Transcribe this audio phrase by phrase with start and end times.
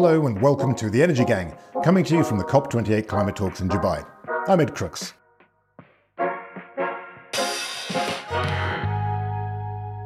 [0.00, 3.60] Hello and welcome to the Energy Gang, coming to you from the COP28 climate talks
[3.60, 4.06] in Dubai.
[4.46, 5.12] I'm Ed Crooks.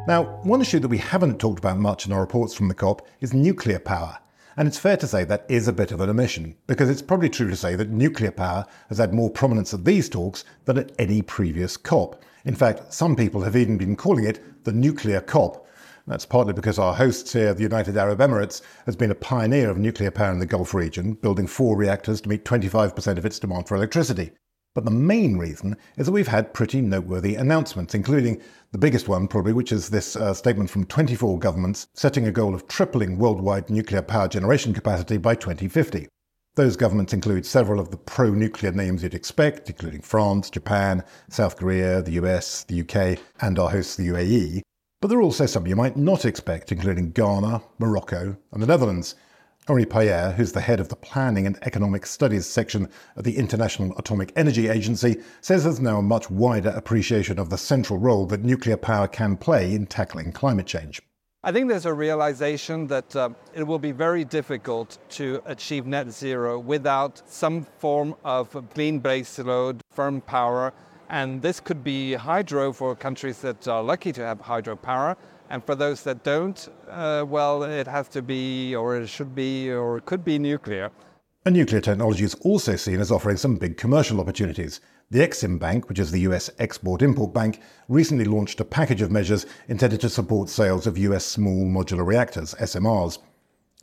[0.08, 3.06] Now, one issue that we haven't talked about much in our reports from the COP
[3.20, 4.16] is nuclear power.
[4.56, 7.28] And it's fair to say that is a bit of an omission, because it's probably
[7.28, 10.92] true to say that nuclear power has had more prominence at these talks than at
[10.98, 12.24] any previous COP.
[12.46, 15.61] In fact, some people have even been calling it the nuclear COP.
[16.06, 19.78] That's partly because our host here, the United Arab Emirates, has been a pioneer of
[19.78, 23.68] nuclear power in the Gulf region, building four reactors to meet 25% of its demand
[23.68, 24.32] for electricity.
[24.74, 28.40] But the main reason is that we've had pretty noteworthy announcements, including
[28.72, 32.54] the biggest one, probably, which is this uh, statement from 24 governments setting a goal
[32.54, 36.08] of tripling worldwide nuclear power generation capacity by 2050.
[36.54, 41.56] Those governments include several of the pro nuclear names you'd expect, including France, Japan, South
[41.56, 44.62] Korea, the US, the UK, and our host, the UAE.
[45.02, 49.16] But there are also some you might not expect, including Ghana, Morocco, and the Netherlands.
[49.66, 53.98] Henri Paillere, who's the head of the Planning and Economic Studies section of the International
[53.98, 58.44] Atomic Energy Agency, says there's now a much wider appreciation of the central role that
[58.44, 61.02] nuclear power can play in tackling climate change.
[61.42, 66.12] I think there's a realization that uh, it will be very difficult to achieve net
[66.12, 70.72] zero without some form of clean baseload, firm power,
[71.12, 75.14] and this could be hydro for countries that are lucky to have hydropower,
[75.50, 79.70] and for those that don't, uh, well, it has to be, or it should be,
[79.70, 80.90] or it could be nuclear.
[81.44, 84.80] And nuclear technology is also seen as offering some big commercial opportunities.
[85.10, 89.10] The Ex-Im Bank, which is the US Export Import Bank, recently launched a package of
[89.10, 93.18] measures intended to support sales of US small modular reactors, SMRs.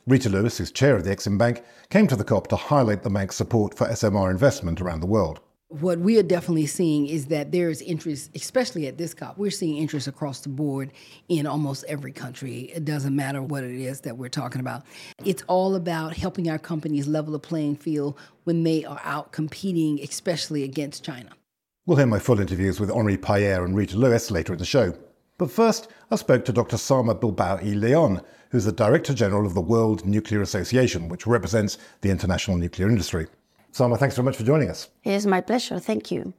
[0.08, 3.10] Reta Lewis, who's chair of the Ex-Im Bank, came to the COP to highlight the
[3.10, 5.38] bank's support for SMR investment around the world
[5.70, 9.52] what we are definitely seeing is that there is interest, especially at this COP, we're
[9.52, 10.90] seeing interest across the board
[11.28, 12.72] in almost every country.
[12.74, 14.82] It doesn't matter what it is that we're talking about.
[15.24, 20.00] It's all about helping our companies level the playing field when they are out competing,
[20.00, 21.30] especially against China.
[21.86, 24.92] We'll hear my full interviews with Henri Paillere and Reta Lewis later in the show.
[25.38, 26.78] But first, I spoke to Dr.
[26.78, 31.78] Sama Bilbao y Leon, who's the Director General of the World Nuclear Association, which represents
[32.00, 33.28] the international nuclear industry.
[33.72, 34.88] Sama, thanks very much for joining us.
[35.04, 35.78] It is my pleasure.
[35.78, 36.34] Thank you.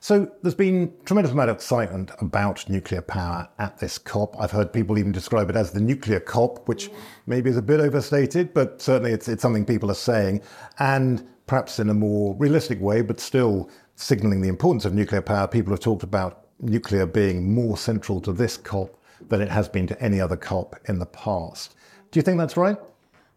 [0.00, 4.34] So there's been tremendous amount of excitement about nuclear power at this COP.
[4.36, 6.90] I've heard people even describe it as the nuclear COP, which
[7.26, 10.42] maybe is a bit overstated, but certainly it's, it's something people are saying,
[10.80, 15.46] and perhaps in a more realistic way, but still signaling the importance of nuclear power.
[15.46, 19.86] People have talked about nuclear being more central to this COP than it has been
[19.86, 21.76] to any other COP in the past.
[22.10, 22.76] Do you think that's right?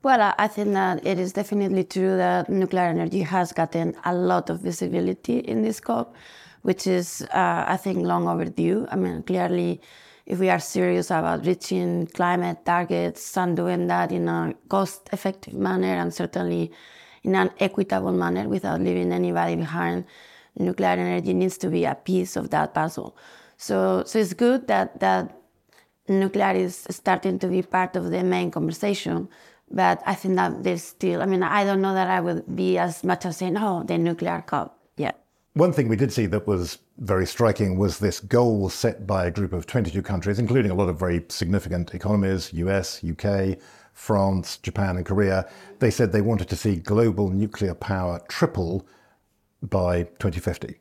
[0.05, 4.51] Well, I think that it is definitely true that nuclear energy has gotten a lot
[4.51, 6.13] of visibility in this COP,
[6.61, 8.85] which is, uh, I think, long overdue.
[8.91, 9.81] I mean, clearly,
[10.27, 15.55] if we are serious about reaching climate targets and doing that in a cost effective
[15.55, 16.71] manner and certainly
[17.23, 20.05] in an equitable manner without leaving anybody behind,
[20.55, 23.17] nuclear energy needs to be a piece of that puzzle.
[23.57, 25.35] So, so it's good that, that
[26.07, 29.29] nuclear is starting to be part of the main conversation
[29.71, 32.77] but I think that there's still, I mean, I don't know that I would be
[32.77, 35.19] as much as saying, oh, the nuclear COP yet.
[35.53, 39.31] One thing we did see that was very striking was this goal set by a
[39.31, 43.57] group of 22 countries, including a lot of very significant economies US, UK,
[43.93, 45.49] France, Japan, and Korea.
[45.79, 48.85] They said they wanted to see global nuclear power triple
[49.61, 50.79] by 2050.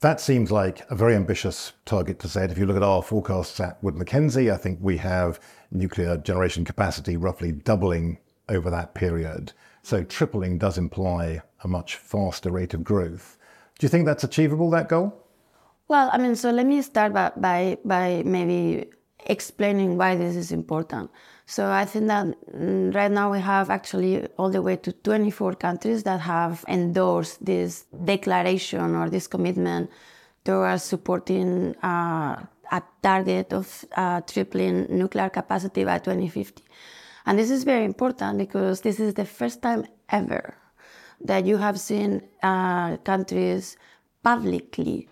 [0.00, 2.50] That seems like a very ambitious target to set.
[2.50, 5.40] If you look at our forecasts at Wood Mackenzie, I think we have
[5.74, 8.18] nuclear generation capacity roughly doubling
[8.48, 9.52] over that period.
[9.82, 13.36] So tripling does imply a much faster rate of growth.
[13.78, 15.20] Do you think that's achievable, that goal?
[15.88, 18.86] Well, I mean, so let me start by, by, by maybe
[19.26, 21.10] explaining why this is important.
[21.46, 25.54] So I think that mm, right now we have actually all the way to 24
[25.54, 29.90] countries that have endorsed this declaration or this commitment
[30.44, 36.62] towards supporting uh, a target of uh, tripling nuclear capacity by 2050.
[37.26, 40.54] And this is very important because this is the first time ever
[41.20, 43.76] that you have seen uh, countries
[44.22, 45.08] publicly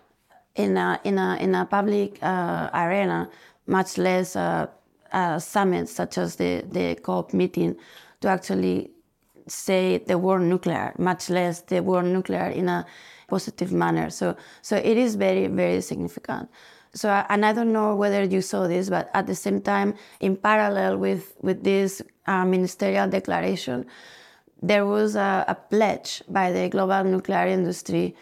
[0.55, 3.29] in a, in a, in a public uh, arena,
[3.65, 4.67] much less uh,
[5.11, 7.75] uh, summits such as the, the COP meeting,
[8.21, 8.91] to actually
[9.47, 12.85] say the word nuclear, much less the word nuclear in a
[13.27, 14.09] positive manner.
[14.09, 16.49] So, so it is very, very significant.
[16.93, 20.37] So, and I don't know whether you saw this, but at the same time, in
[20.37, 23.85] parallel with, with this uh, ministerial declaration,
[24.61, 28.15] there was a, a, pledge by the global nuclear industry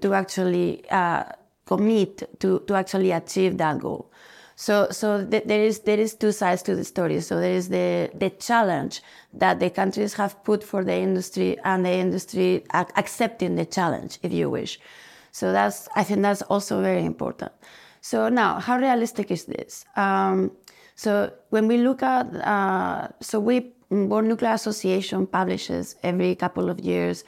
[0.00, 1.24] to actually uh,
[1.66, 4.10] commit to, to actually achieve that goal.
[4.54, 7.20] So, so th- there is there is two sides to the story.
[7.20, 9.02] So there is the the challenge
[9.34, 14.18] that the countries have put for the industry, and the industry ac- accepting the challenge,
[14.22, 14.80] if you wish.
[15.30, 17.52] So that's I think that's also very important.
[18.00, 19.84] So now, how realistic is this?
[19.96, 20.52] Um,
[20.94, 26.80] so when we look at, uh, so we World Nuclear Association publishes every couple of
[26.80, 27.24] years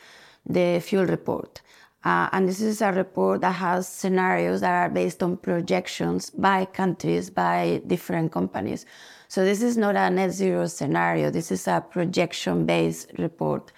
[0.47, 1.63] the fuel report.
[2.03, 6.65] Uh, and this is a report that has scenarios that are based on projections by
[6.65, 8.87] countries, by different companies.
[9.29, 11.31] So this is not a net zero scenario.
[11.31, 13.73] This is a projection based report.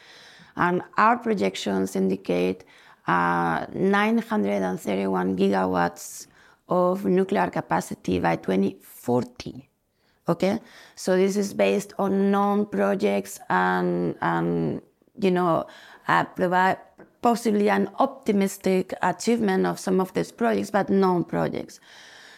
[0.57, 2.65] And our projections indicate
[3.09, 6.27] uh, 931 gigawatts
[6.69, 9.69] of nuclear capacity by 2040.
[10.29, 10.61] Okay,
[10.95, 14.81] so this is based on known projects and, and
[15.21, 15.67] you know,
[16.09, 16.79] uh, provide
[17.23, 21.81] possibly an optimistic achievement of some of these projects, but known projects.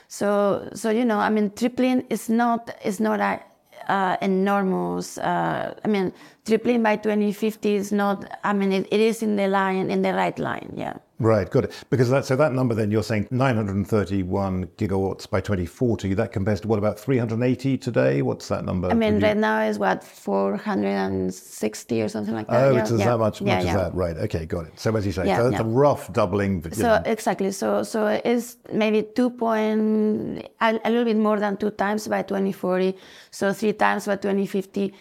[0.08, 3.40] So, so you know, I mean, tripling is not is not a
[3.88, 5.18] uh, enormous.
[5.18, 6.12] Uh, I mean,
[6.44, 8.38] tripling by 2050 is not.
[8.44, 10.72] I mean, it, it is in the line, in the right line.
[10.76, 10.94] Yeah.
[11.24, 11.72] Right, got it.
[11.88, 16.12] Because that, so that number then you're saying 931 gigawatts by 2040.
[16.12, 18.20] That compares to what about 380 today?
[18.20, 18.90] What's that number?
[18.90, 22.64] I mean, right now is what 460 or something like that.
[22.64, 23.70] Oh, yeah, it's yeah, that much, yeah, much yeah.
[23.70, 23.94] as that.
[23.94, 24.16] Right.
[24.18, 24.78] Okay, got it.
[24.78, 26.60] So as you say, so it's a rough doubling.
[26.60, 27.02] but, So know.
[27.06, 27.52] exactly.
[27.52, 32.20] So so it's maybe two point a, a little bit more than two times by
[32.20, 32.94] 2040.
[33.30, 34.92] So three times by 2050.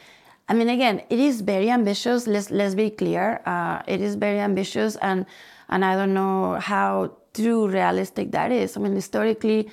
[0.48, 2.28] I mean, again, it is very ambitious.
[2.28, 3.42] Let's let's be clear.
[3.46, 5.26] Uh, it is very ambitious, and
[5.74, 8.78] and I don't know how true realistic that is.
[8.78, 9.70] I mean, historically.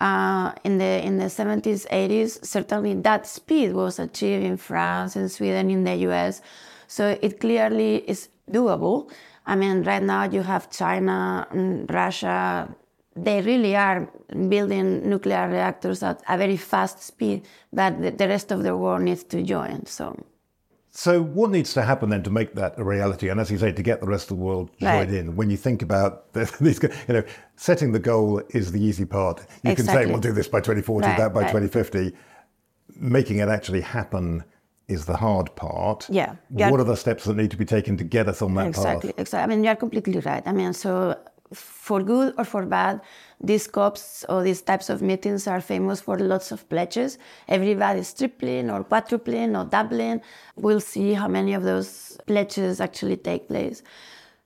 [0.00, 5.28] Uh, in the in the 70s, 80s, certainly that speed was achieved in France, in
[5.28, 6.42] Sweden, in the US.
[6.88, 9.08] So it clearly is doable.
[9.46, 12.74] I mean, right now you have China, and Russia.
[13.16, 14.10] They really are
[14.48, 19.22] building nuclear reactors at a very fast speed, but the rest of the world needs
[19.24, 19.86] to join.
[19.86, 20.16] So,
[20.96, 23.28] So what needs to happen then to make that a reality?
[23.28, 25.18] And as you say, to get the rest of the world joined Right.
[25.20, 25.34] in.
[25.34, 27.24] When you think about these, you know,
[27.56, 29.44] setting the goal is the easy part.
[29.64, 31.48] You can say we'll do this by 2040, Right, that by right.
[31.50, 32.16] 2050.
[32.96, 34.44] Making it actually happen
[34.86, 36.06] is the hard part.
[36.08, 36.36] Yeah.
[36.50, 39.10] What are the steps that need to be taken to get us on that exactly,
[39.10, 39.18] path?
[39.20, 39.42] exactly.
[39.52, 40.44] I mean, you are completely right.
[40.46, 41.18] I mean, so
[41.52, 43.00] for good or for bad,
[43.40, 47.18] these COPs or these types of meetings are famous for lots of pledges.
[47.48, 50.22] Everybody's tripling or quadrupling or doubling.
[50.56, 53.82] We'll see how many of those pledges actually take place.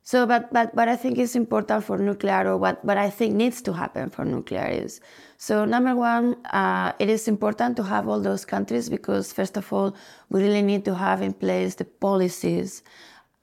[0.02, 3.34] So, but, but what I think is important for nuclear, or what, what I think
[3.34, 5.00] needs to happen for nuclear is
[5.40, 9.72] so, number one, uh, it is important to have all those countries because, first of
[9.72, 9.94] all,
[10.30, 12.82] we really need to have in place the policies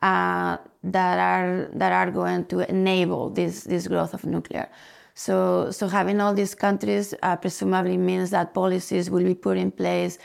[0.01, 4.69] uh, that are that are going to enable this this growth of nuclear.
[5.15, 9.71] So, so having all these countries uh, presumably means that policies will be put in
[9.71, 10.19] place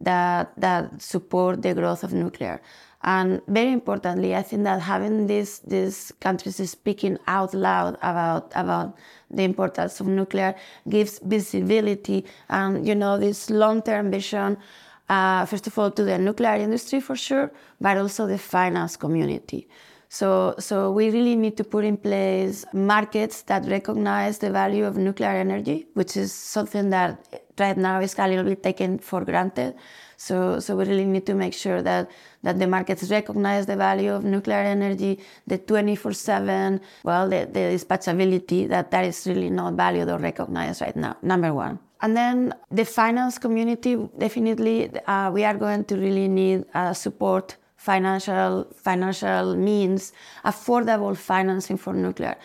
[0.00, 2.60] that that support the growth of nuclear.
[3.02, 8.96] And very importantly, I think that having these these countries speaking out loud about about
[9.30, 10.54] the importance of nuclear
[10.88, 14.58] gives visibility and you know this long-term vision.
[15.06, 19.68] Uh, first of all, to the nuclear industry for sure, but also the finance community.
[20.14, 24.96] So, so we really need to put in place markets that recognize the value of
[24.96, 29.74] nuclear energy, which is something that right now is a little bit taken for granted.
[30.16, 32.08] So, so we really need to make sure that,
[32.44, 38.68] that the markets recognize the value of nuclear energy, the 24/7, well, the, the dispatchability
[38.68, 41.16] that that is really not valued or recognized right now.
[41.22, 41.80] Number one.
[42.02, 47.56] And then the finance community, definitely, uh, we are going to really need uh, support
[47.90, 50.12] financial financial means,
[50.44, 52.36] affordable financing for nuclear.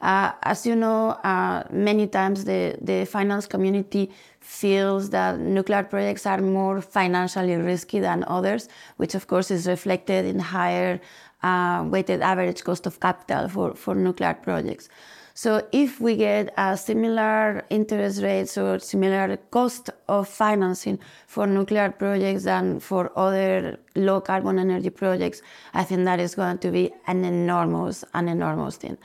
[0.00, 1.00] Uh, as you know,
[1.32, 4.10] uh, many times the, the finance community
[4.40, 10.24] feels that nuclear projects are more financially risky than others, which of course is reflected
[10.26, 11.00] in higher
[11.42, 14.88] uh, weighted average cost of capital for, for nuclear projects.
[15.36, 21.90] So if we get a similar interest rates or similar cost of financing for nuclear
[21.90, 25.42] projects than for other low carbon energy projects,
[25.74, 28.96] I think that is going to be an enormous, an enormous thing.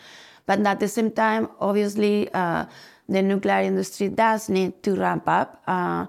[0.46, 2.66] But at the same time, obviously, uh,
[3.08, 5.64] the nuclear industry does need to ramp up.
[5.66, 6.06] Uh,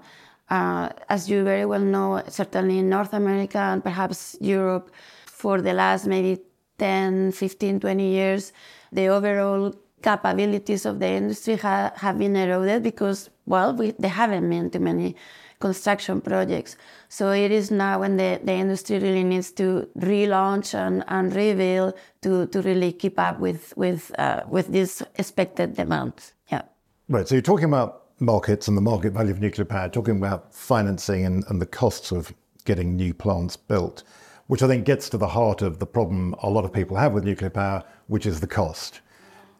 [0.51, 4.91] uh, as you very well know, certainly in North America and perhaps Europe,
[5.25, 6.39] for the last maybe
[6.77, 8.53] 10, 15, 20 years,
[8.91, 14.49] the overall capabilities of the industry ha- have been eroded because, well, we, there haven't
[14.49, 15.15] been too many
[15.59, 16.75] construction projects.
[17.07, 21.93] So it is now when the, the industry really needs to relaunch and, and rebuild
[22.23, 26.13] to, to really keep up with, with, uh, with this expected demand.
[26.51, 26.63] Yeah.
[27.07, 27.27] Right.
[27.27, 31.25] So you're talking about markets and the market value of nuclear power, talking about financing
[31.25, 32.33] and, and the costs of
[32.65, 34.03] getting new plants built,
[34.47, 37.13] which I think gets to the heart of the problem a lot of people have
[37.13, 39.01] with nuclear power, which is the cost.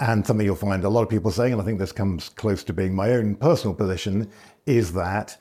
[0.02, 2.64] And something you'll find a lot of people saying, and I think this comes close
[2.64, 4.32] to being my own personal position,
[4.66, 5.38] is that,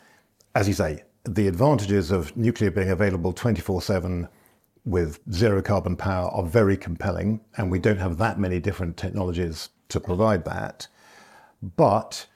[0.54, 4.28] as you say, the advantages of nuclear being available 24 7
[4.84, 9.70] with zero carbon power are very compelling, and we don't have that many different technologies
[9.88, 10.86] to provide that.
[11.62, 12.26] But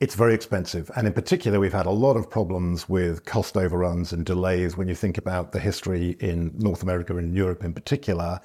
[0.00, 0.90] it's very expensive.
[0.96, 4.76] And in particular, we've had a lot of problems with cost overruns and delays.
[4.76, 8.40] When you think about the history in North America and Europe in particular,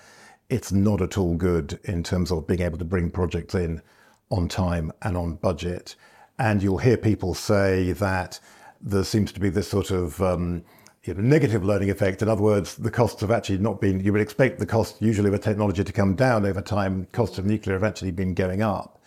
[0.49, 3.81] it's not at all good in terms of being able to bring projects in
[4.29, 5.95] on time and on budget.
[6.37, 8.39] And you'll hear people say that
[8.81, 10.63] there seems to be this sort of um,
[11.03, 12.21] you know, negative learning effect.
[12.21, 15.27] In other words, the costs have actually not been, you would expect the cost usually
[15.27, 17.07] of a technology to come down over time.
[17.11, 19.01] Costs of nuclear have actually been going up.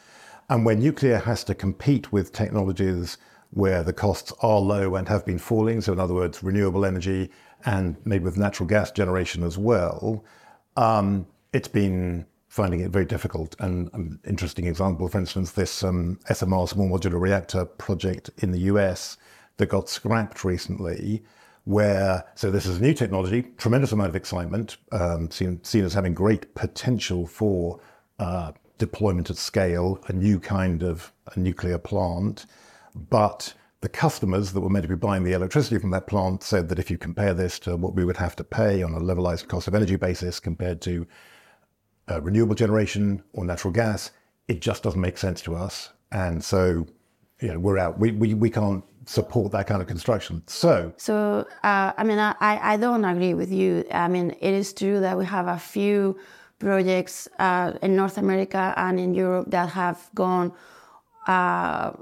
[0.48, 3.18] And when nuclear has to compete with technologies
[3.50, 7.30] where the costs are low and have been falling, so in other words, renewable energy
[7.64, 10.24] and maybe with natural gas generation as well,
[10.76, 13.56] um, it's been finding it very difficult.
[13.60, 18.60] And an interesting example, for instance, this um, SMR small modular reactor project in the
[18.60, 19.16] US
[19.56, 21.22] that got scrapped recently,
[21.64, 25.94] where, so this is a new technology, tremendous amount of excitement, um, seen, seen as
[25.94, 27.80] having great potential for
[28.18, 32.46] uh, deployment at scale, a new kind of a nuclear plant.
[33.08, 36.68] But the customers that were meant to be buying the electricity from that plant said
[36.68, 39.48] that if you compare this to what we would have to pay on a levelized
[39.48, 41.04] cost of energy basis compared to
[42.08, 44.12] uh, renewable generation or natural gas,
[44.46, 45.90] it just doesn't make sense to us.
[46.12, 46.86] And so,
[47.40, 47.98] you know, we're out.
[47.98, 50.44] We, we, we can't support that kind of construction.
[50.46, 53.84] So, so uh, I mean, I, I don't agree with you.
[53.90, 56.16] I mean, it is true that we have a few
[56.60, 60.52] projects uh, in North America and in Europe that have gone
[61.26, 61.92] uh,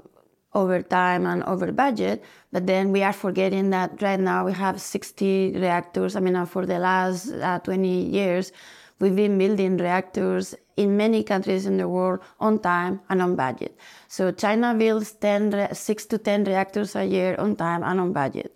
[0.53, 2.23] over time and over budget.
[2.51, 6.15] But then we are forgetting that right now we have 60 reactors.
[6.15, 8.51] I mean, uh, for the last uh, 20 years,
[8.99, 13.77] we've been building reactors in many countries in the world on time and on budget.
[14.07, 18.55] So China builds 10, 6 to 10 reactors a year on time and on budget.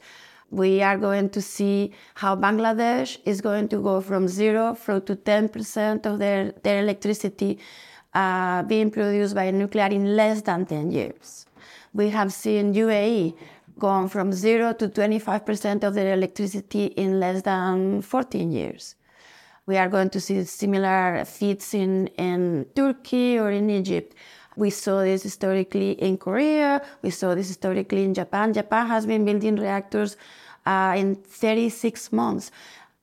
[0.51, 6.05] We are going to see how Bangladesh is going to go from zero to 10%
[6.05, 7.59] of their, their electricity
[8.13, 11.45] uh, being produced by nuclear in less than 10 years.
[11.95, 13.37] We have seen UAE
[13.79, 18.95] gone from zero to 25% of their electricity in less than 14 years.
[19.65, 24.13] We are going to see similar feats in, in Turkey or in Egypt.
[24.57, 26.81] We saw this historically in Korea.
[27.01, 28.51] We saw this historically in Japan.
[28.51, 30.17] Japan has been building reactors
[30.65, 32.51] uh, in 36 months.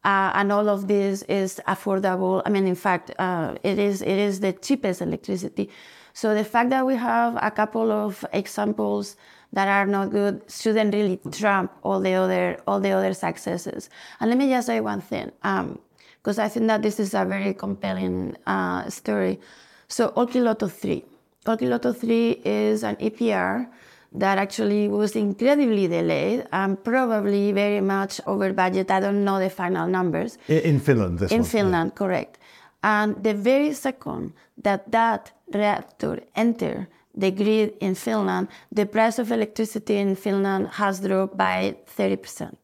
[0.05, 2.43] Uh, and all of this is affordable.
[2.45, 5.71] I mean, in fact, uh, it is it is the cheapest electricity.
[6.15, 9.17] So the fact that we have a couple of examples
[9.53, 13.91] that are not good shouldn't really trump all the other all the other successes.
[14.21, 17.25] And let me just say one thing, because um, I think that this is a
[17.25, 19.41] very compelling uh, story.
[19.89, 21.05] So Olkiluoto 3.
[21.47, 23.69] Olkiluoto 3 is an EPR
[24.15, 28.91] that actually was incredibly delayed and probably very much over budget.
[28.91, 30.39] I don't know the final numbers.
[30.49, 31.99] In Finland, this In one, Finland, yeah.
[31.99, 32.39] correct.
[32.83, 39.31] And the very second that that reactor entered the grid in Finland, the price of
[39.31, 42.55] electricity in Finland has dropped by 30%.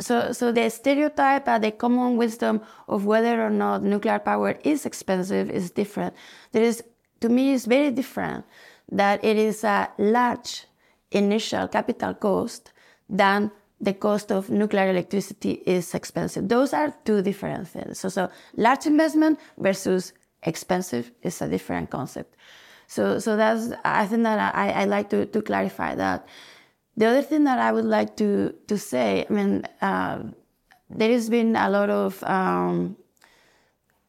[0.00, 4.86] So, so the stereotype and the common wisdom of whether or not nuclear power is
[4.86, 6.14] expensive is different.
[6.52, 6.84] There is
[7.20, 8.44] to me it's very different
[8.92, 10.66] that it is a large
[11.10, 12.72] initial capital cost
[13.08, 16.48] than the cost of nuclear electricity is expensive.
[16.48, 18.00] Those are two different things.
[18.00, 22.34] So, so large investment versus expensive is a different concept.
[22.86, 26.26] So, so that's I think that I, I like to, to clarify that.
[26.96, 30.24] The other thing that I would like to to say, I mean, uh,
[30.90, 32.96] there has been a lot of um,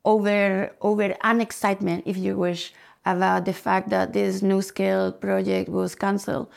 [0.05, 2.73] over over unexcitement, if you wish,
[3.05, 6.47] about the fact that this NuScale project was canceled.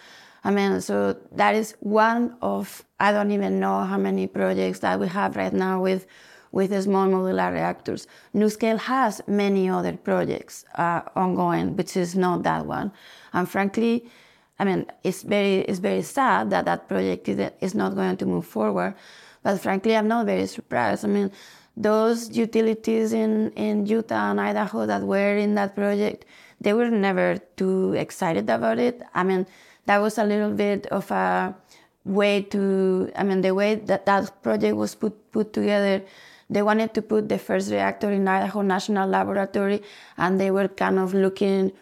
[0.44, 4.98] I mean, so that is one of I don't even know how many projects that
[4.98, 6.06] we have right now with
[6.50, 8.06] with small modular reactors.
[8.34, 12.92] NuScale has many other projects uh, ongoing, which is not that one.
[13.32, 14.06] And frankly,
[14.58, 18.46] I mean, it's very it's very sad that that project is not going to move
[18.46, 18.94] forward.
[19.42, 21.04] But frankly, I'm not very surprised.
[21.04, 21.32] I mean,
[21.76, 26.26] those utilities in, in Utah and Idaho that were in that project,
[26.60, 29.02] they were never too excited about it.
[29.14, 29.46] I mean,
[29.86, 31.54] that was a little bit of a
[32.04, 36.02] way to, I mean, the way that that project was put, put together,
[36.50, 39.82] they wanted to put the first reactor in Idaho National Laboratory,
[40.18, 41.72] and they were kind of looking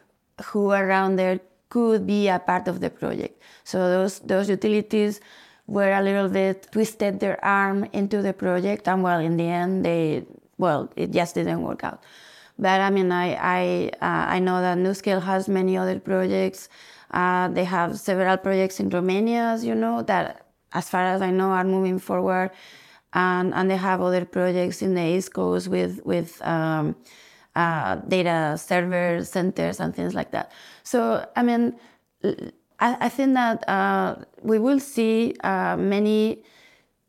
[0.46, 3.40] who around there could be a part of the project.
[3.64, 5.20] So those those utilities
[5.66, 9.84] were a little bit twisted their arm into the project, and well, in the end,
[9.84, 10.24] they
[10.58, 12.02] well, it just didn't work out.
[12.58, 16.68] But I mean, I I uh, I know that NuScale has many other projects.
[17.10, 21.30] Uh, they have several projects in Romania, as you know, that, as far as I
[21.30, 22.50] know, are moving forward,
[23.12, 26.94] and and they have other projects in the East Coast with with um,
[27.56, 30.52] uh, data server centers and things like that.
[30.84, 31.74] So I mean,
[32.78, 36.44] I, I think that uh, we will see uh, many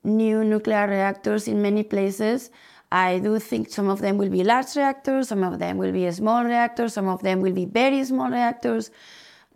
[0.03, 2.50] new nuclear reactors in many places.
[2.91, 6.12] I do think some of them will be large reactors, some of them will be
[6.12, 8.91] small reactors, some of them will be very small reactors.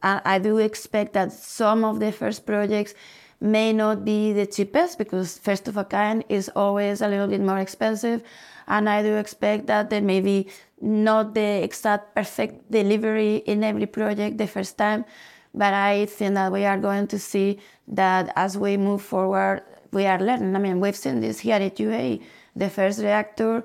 [0.05, 2.93] I do expect that some of the first projects
[3.41, 7.41] may not be the cheapest because first of a kind is always a little bit
[7.41, 8.21] more expensive.
[8.67, 10.47] And I do expect that there may be
[10.79, 15.05] not the exact perfect delivery in every project the first time.
[15.53, 20.05] But I think that we are going to see that as we move forward, we
[20.05, 20.55] are learning.
[20.55, 22.21] I mean, we've seen this here at UAE
[22.55, 23.63] the first reactor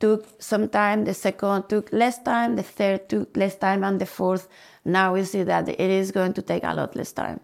[0.00, 4.06] took some time, the second took less time, the third took less time, and the
[4.06, 4.48] fourth,
[4.84, 7.40] now we see that it is going to take a lot less time.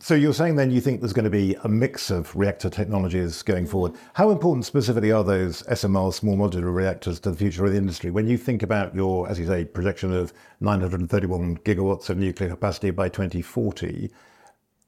[0.00, 3.42] So you're saying then you think there's going to be a mix of reactor technologies
[3.42, 3.94] going forward.
[4.14, 8.12] How important specifically are those SMR small modular reactors to the future of the industry?
[8.12, 12.90] When you think about your, as you say, projection of 931 gigawatts of nuclear capacity
[12.90, 14.08] by 2040,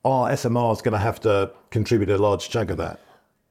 [0.05, 3.01] are SMRs going to have to contribute a large chunk of that?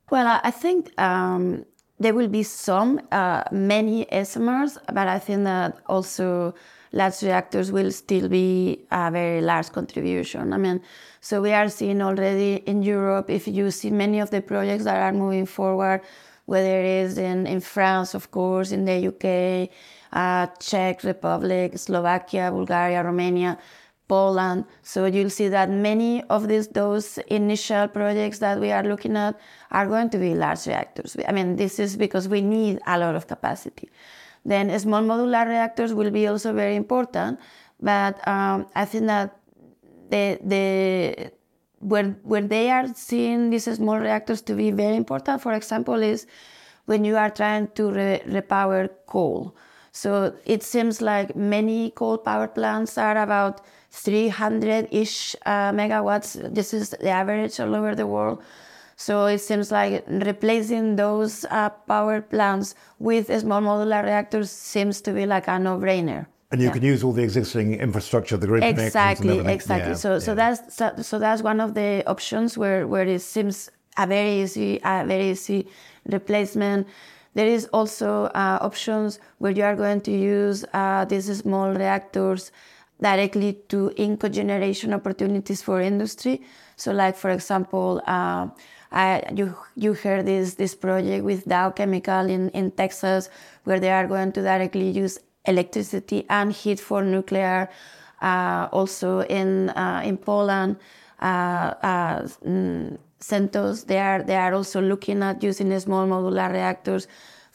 [0.10, 1.66] Well, I think um,
[2.00, 6.53] there will be some, uh, many SMRs, but I think that also
[6.91, 10.53] large reactors will still be a very large contribution.
[10.53, 10.82] I mean,
[11.22, 14.98] so we are seeing already in Europe, if you see many of the projects that
[14.98, 16.01] are moving forward,
[16.46, 19.70] whether it is in, in France, of course, in the UK,
[20.13, 23.58] uh, Czech Republic, Slovakia, Bulgaria, Romania,
[24.10, 24.66] Poland.
[24.82, 29.39] So you'll see that many of these those initial projects that we are looking at
[29.72, 31.16] are going to be large reactors.
[31.28, 33.89] I mean, this is because we need a lot of capacity.
[34.43, 37.39] Then small modular reactors will be also very important,
[37.80, 39.38] but um, I think that
[40.10, 41.32] the the
[41.80, 46.26] where where they are seeing these small reactors to be very important, for example, is
[46.86, 49.56] when you are trying to re- repower coal.
[49.91, 56.54] So it seems like many coal power plants are about 300-ish uh, megawatts.
[56.54, 58.41] This is the average all over the world.
[58.95, 65.13] So it seems like replacing those uh, power plants with small modular reactors seems to
[65.13, 66.28] be like a no-brainer.
[66.52, 66.73] And you yeah.
[66.73, 69.91] can use all the existing infrastructure, the grid exactly, exactly.
[69.91, 70.19] Yeah, so, yeah.
[70.19, 74.41] so that's so, so, that's one of the options where where it seems a very
[74.41, 75.67] easy, a very easy
[76.08, 76.88] replacement.
[77.36, 82.52] There is also uh, options where you are going to use uh, these small reactors
[83.02, 86.42] directly to income generation opportunities for industry.
[86.76, 88.48] So, like for example, uh,
[88.92, 93.30] I, you you heard this this project with Dow Chemical in, in Texas,
[93.64, 97.70] where they are going to directly use electricity and heat for nuclear.
[98.22, 100.76] Uh, also in uh, in Poland,
[101.22, 107.08] uh, uh, mm, Synthos they are they are also looking at using small modular reactors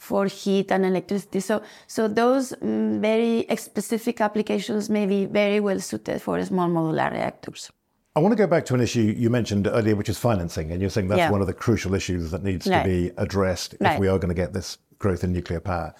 [0.05, 1.39] for heat and electricity.
[1.39, 7.11] So, so those mm, very specific applications may be very well suited for small modular
[7.11, 7.71] reactors.
[8.15, 10.79] I want to go back to an issue you mentioned earlier, which is financing, and
[10.79, 11.31] you're saying that's yeah.
[11.31, 12.83] one of the crucial issues that needs right.
[12.83, 13.93] to be addressed right.
[13.93, 15.93] if we are going to get this growth in nuclear power.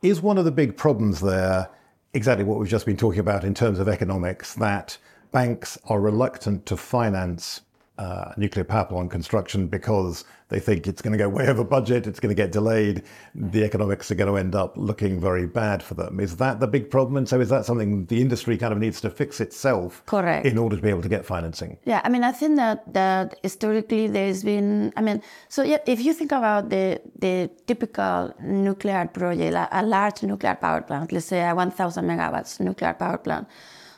[0.00, 1.68] Is one of the big problems there
[2.14, 4.98] exactly what we've just been talking about in terms of economics that
[5.32, 7.62] banks are reluctant to finance
[7.98, 12.06] uh, nuclear power plant construction because they think it's going to go way over budget,
[12.06, 13.02] it's going to get delayed,
[13.34, 16.20] the economics are going to end up looking very bad for them.
[16.20, 17.16] Is that the big problem?
[17.16, 20.46] And so is that something the industry kind of needs to fix itself Correct.
[20.46, 21.76] in order to be able to get financing?
[21.84, 26.02] Yeah, I mean, I think that, that historically there's been, I mean, so yeah, if
[26.04, 31.46] you think about the, the typical nuclear project, a large nuclear power plant, let's say
[31.46, 33.48] a 1,000 megawatts nuclear power plant.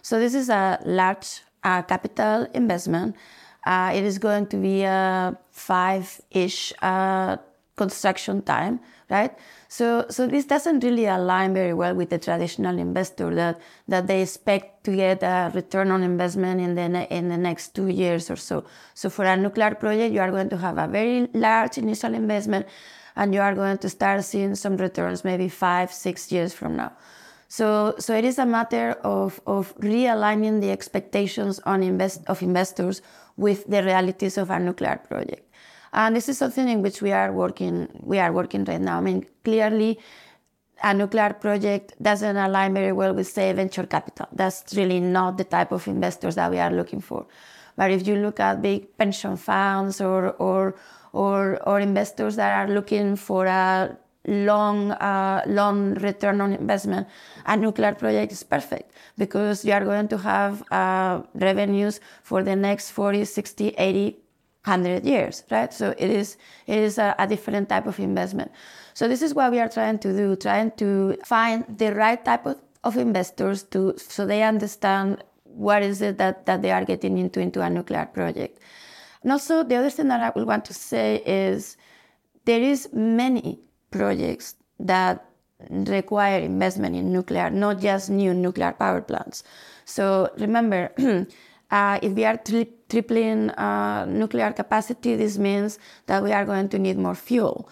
[0.03, 3.15] So this is a large uh, capital investment
[3.65, 7.37] uh, it is going to be a five-ish uh,
[7.77, 9.33] construction time, right?
[9.69, 14.21] So, so this doesn't really align very well with the traditional investor that, that they
[14.23, 18.37] expect to get a return on investment in the, in the next two years or
[18.37, 18.65] so.
[18.95, 22.67] So for a nuclear project, you are going to have a very large initial investment
[23.17, 26.93] and you are going to start seeing some returns maybe five, six years from now.
[27.49, 33.03] So, so it is a matter of, of realigning the expectations on invest, of investors
[33.41, 35.45] with the realities of our nuclear project.
[35.93, 38.99] And this is something in which we are working, we are working right now.
[38.99, 39.99] I mean, clearly,
[40.83, 44.29] a nuclear project doesn't align very well with, say, venture capital.
[44.33, 47.27] That's really not the type of investors that we are looking for.
[47.77, 50.77] But if you look at big pension funds or, or,
[51.13, 57.09] or, or investors that are looking for a long, uh, long return on investment,
[57.47, 62.55] a nuclear project is perfect because you are going to have uh, revenues for the
[62.55, 64.17] next 40, 60, 80,
[64.65, 65.73] 100 years, right?
[65.73, 68.53] So it is, it is a, a different type of investment.
[68.93, 72.45] So this is what we are trying to do, trying to find the right type
[72.45, 77.19] of, of investors to, so they understand what is it that, that they are getting
[77.19, 78.61] into into a nuclear project.
[79.23, 81.77] And also the other thing that I would want to say is
[82.45, 85.25] there is many projects that
[85.69, 89.45] require investment in nuclear, not just new nuclear power plants.
[89.85, 90.93] So remember,
[91.71, 96.69] uh, if we are tri- tripling uh, nuclear capacity, this means that we are going
[96.71, 97.69] to need more fuel.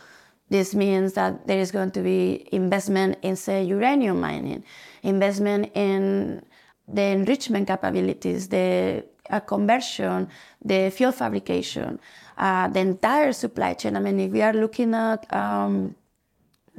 [0.51, 4.65] This means that there is going to be investment in, say, uranium mining,
[5.03, 6.43] investment in
[6.87, 10.29] the enrichment capabilities, the uh, conversion,
[10.65, 12.01] the fuel fabrication,
[12.39, 13.95] uh, the entire supply chain.
[13.95, 15.95] I mean, if we are looking at um,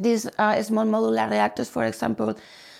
[0.01, 2.35] these uh, small modular reactors, for example,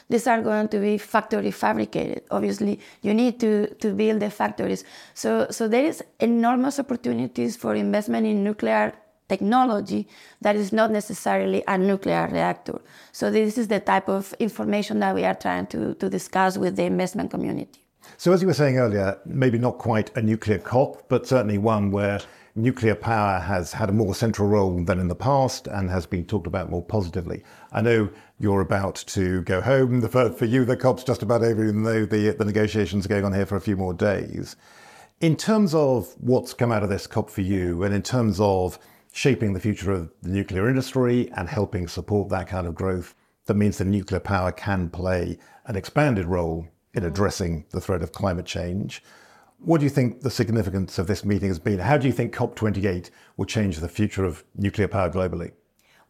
[0.09, 2.23] these are going to be factory fabricated.
[2.31, 4.83] Obviously, you need to, to build the factories.
[5.13, 8.93] So, so there is enormous opportunities for investment in nuclear
[9.27, 10.07] technology
[10.41, 12.81] that is not necessarily a nuclear reactor.
[13.11, 16.75] So this is the type of information that we are trying to, to discuss with
[16.75, 17.79] the investment community.
[18.17, 21.91] So as you were saying earlier, maybe not quite a nuclear COP, but certainly one
[21.91, 22.19] where
[22.61, 26.25] nuclear power has had a more central role than in the past and has been
[26.25, 27.43] talked about more positively.
[27.71, 30.01] I know you're about to go home.
[30.01, 33.25] For, for you, the COP's just about over, even though the, the negotiations are going
[33.25, 34.55] on here for a few more days.
[35.21, 38.79] In terms of what's come out of this COP for you, and in terms of
[39.11, 43.55] shaping the future of the nuclear industry and helping support that kind of growth, that
[43.55, 48.45] means that nuclear power can play an expanded role in addressing the threat of climate
[48.45, 49.03] change.
[49.61, 51.79] What do you think the significance of this meeting has been?
[51.79, 55.51] How do you think COP28 will change the future of nuclear power globally?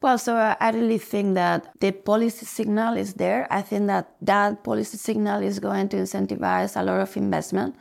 [0.01, 3.47] Well, so I really think that the policy signal is there.
[3.49, 7.75] I think that that policy signal is going to incentivize a lot of investment.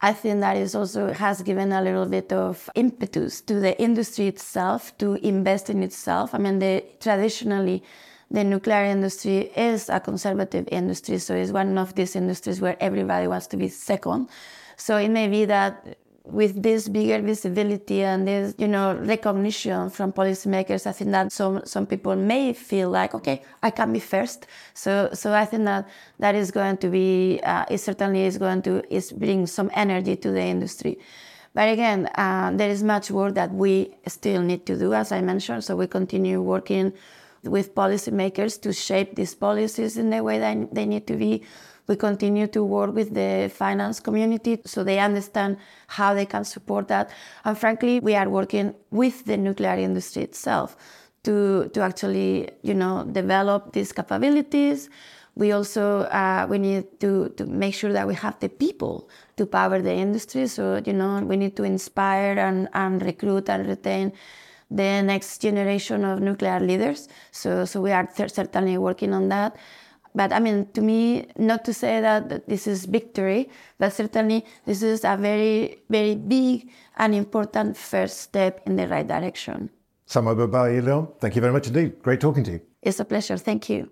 [0.00, 4.28] I think that is also has given a little bit of impetus to the industry
[4.28, 6.34] itself to invest in itself.
[6.34, 7.82] I mean, the, traditionally,
[8.30, 13.26] the nuclear industry is a conservative industry, so it's one of these industries where everybody
[13.26, 14.28] wants to be second.
[14.82, 20.12] So it may be that with this bigger visibility and this, you know, recognition from
[20.12, 24.48] policymakers, I think that some some people may feel like, okay, I can be first.
[24.74, 28.62] So so I think that that is going to be, uh, it certainly is going
[28.62, 30.98] to is bring some energy to the industry.
[31.54, 35.20] But again, uh, there is much work that we still need to do, as I
[35.20, 35.62] mentioned.
[35.62, 36.92] So we continue working
[37.44, 41.44] with policymakers to shape these policies in the way that they need to be
[41.88, 45.56] we continue to work with the finance community so they understand
[45.88, 47.10] how they can support that.
[47.44, 50.76] And frankly, we are working with the nuclear industry itself
[51.24, 54.88] to, to actually, you know, develop these capabilities.
[55.34, 59.46] We also uh, we need to, to make sure that we have the people to
[59.46, 60.46] power the industry.
[60.46, 64.12] So you know we need to inspire and, and recruit and retain
[64.70, 67.08] the next generation of nuclear leaders.
[67.30, 69.56] So so we are certainly working on that.
[70.14, 73.48] But I mean, to me, not to say that this is victory,
[73.78, 79.06] but certainly this is a very, very big and important first step in the right
[79.06, 79.70] direction.
[80.06, 82.02] Sama Bilbao, thank you very much indeed.
[82.02, 82.60] Great talking to you.
[82.82, 83.38] It's a pleasure.
[83.38, 83.90] Thank you.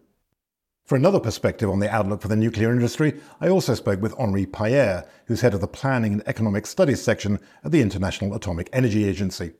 [0.84, 4.44] For another perspective on the outlook for the nuclear industry, I also spoke with Henri
[4.44, 9.04] Paillere, who's head of the Planning and Economic Studies section at the International Atomic Energy
[9.04, 9.52] Agency.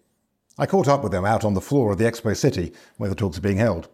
[0.59, 3.15] I caught up with him out on the floor of the Expo City, where the
[3.15, 3.89] talks are being held.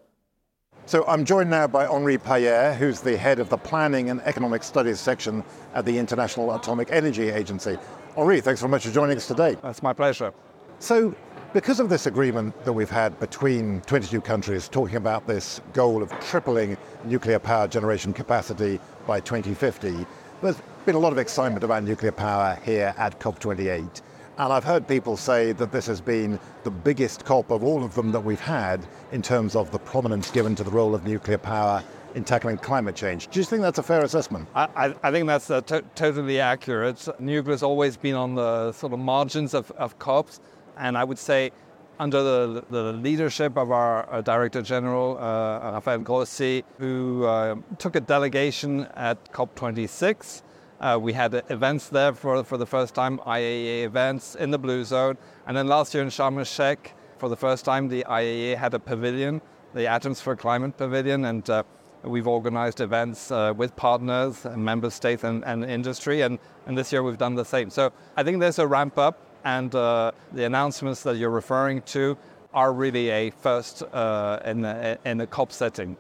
[0.87, 4.63] So I'm joined now by Henri Paillere, who's the head of the Planning and Economic
[4.63, 5.43] Studies section
[5.75, 7.77] at the International Atomic Energy Agency.
[8.17, 9.57] Henri, thanks very much for joining us today.
[9.63, 10.33] That's my pleasure.
[10.79, 11.13] So,
[11.53, 16.11] because of this agreement that we've had between 22 countries talking about this goal of
[16.21, 20.07] tripling nuclear power generation capacity by 2050,
[20.41, 24.03] there's been a lot of excitement about nuclear power here at COP28.
[24.39, 27.95] And I've heard people say that this has been the biggest COP of all of
[27.95, 31.39] them that we've had in terms of the prominence given to the role of nuclear
[31.39, 31.83] power
[32.15, 33.29] in tackling climate change.
[33.29, 34.47] Do you think that's a fair assessment?
[34.55, 37.09] I, I think that's uh, to- totally accurate.
[37.19, 40.41] Nuclear has always been on the sort of margins of, of COPs,
[40.77, 41.51] and I would say
[41.99, 47.97] under the, the leadership of our, our Director General, uh, Rafael Grossi, who uh, took
[47.97, 50.43] a delegation at COP26
[50.81, 54.85] uh, we had events there for, for the first time, IAEA events in the Blue
[54.85, 55.17] Zone.
[55.47, 58.75] And then last year in Sharm el Sheikh, for the first time, the IAEA had
[58.75, 59.41] a pavilion
[59.77, 61.63] the Atoms for Climate Pavilion, and uh,
[62.03, 66.91] we've organized events uh, with partners and member states and, and industry, and, and this
[66.93, 67.69] year we've done the same.
[67.69, 72.17] So I think there's a ramp up, and uh, the announcements that you're referring to
[72.55, 75.97] are really a first uh, in, a, in a COP setting.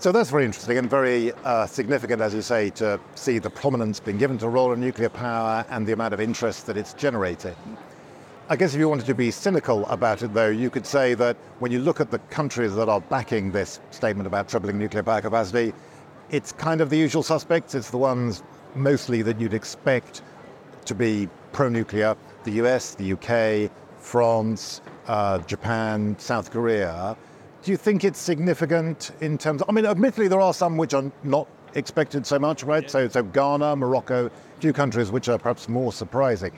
[0.00, 4.00] So that's very interesting and very uh, significant, as you say, to see the prominence
[4.00, 7.54] being given to role in nuclear power and the amount of interest that it's generating.
[8.48, 11.36] I guess if you wanted to be cynical about it, though, you could say that
[11.58, 15.20] when you look at the countries that are backing this statement about tripling nuclear power
[15.20, 15.74] capacity,
[16.30, 17.74] it's kind of the usual suspects.
[17.74, 18.42] It's the ones
[18.74, 20.22] mostly that you'd expect
[20.86, 27.18] to be pro nuclear the US, the UK, France, uh, Japan, South Korea.
[27.62, 30.94] Do you think it's significant in terms of, I mean, admittedly, there are some which
[30.94, 32.84] are not expected so much, right?
[32.84, 32.88] Yeah.
[32.88, 36.52] So, so Ghana, Morocco, a few countries which are perhaps more surprising.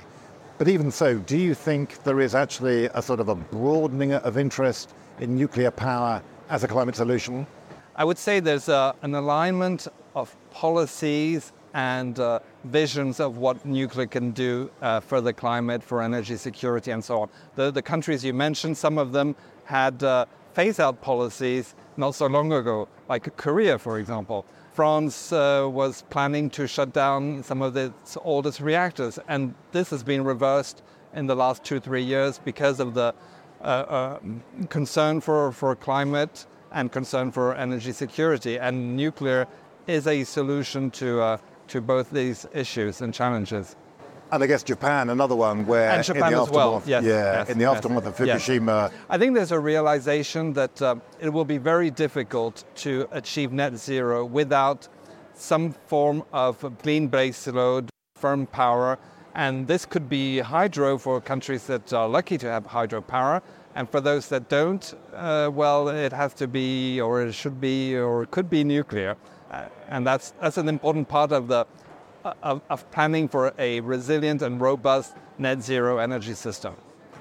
[0.58, 4.38] But even so, do you think there is actually a sort of a broadening of
[4.38, 7.48] interest in nuclear power as a climate solution?
[7.96, 14.06] I would say there's a, an alignment of policies and uh, visions of what nuclear
[14.06, 17.28] can do uh, for the climate, for energy security, and so on.
[17.56, 19.34] The, the countries you mentioned, some of them
[19.64, 24.44] had uh, phase out policies not so long ago, like Korea, for example.
[24.72, 30.02] France uh, was planning to shut down some of its oldest reactors, and this has
[30.02, 30.82] been reversed
[31.14, 33.14] in the last two, three years because of the
[33.60, 34.18] uh, uh,
[34.70, 38.58] concern for, for climate and concern for energy security.
[38.58, 39.46] And nuclear
[39.86, 41.38] is a solution to, uh,
[41.68, 43.76] to both these issues and challenges.
[44.32, 46.82] And I guess Japan, another one where and Japan as well.
[46.86, 48.90] Yes, yeah, yes, in the aftermath yes, of Fukushima.
[49.10, 53.76] I think there's a realization that uh, it will be very difficult to achieve net
[53.76, 54.88] zero without
[55.34, 58.98] some form of clean base load, firm power,
[59.34, 63.42] and this could be hydro for countries that are lucky to have hydropower.
[63.74, 67.96] And for those that don't, uh, well, it has to be, or it should be,
[67.96, 69.14] or it could be nuclear.
[69.50, 71.66] Uh, and that's, that's an important part of the
[72.42, 76.74] of, of planning for a resilient and robust net zero energy system.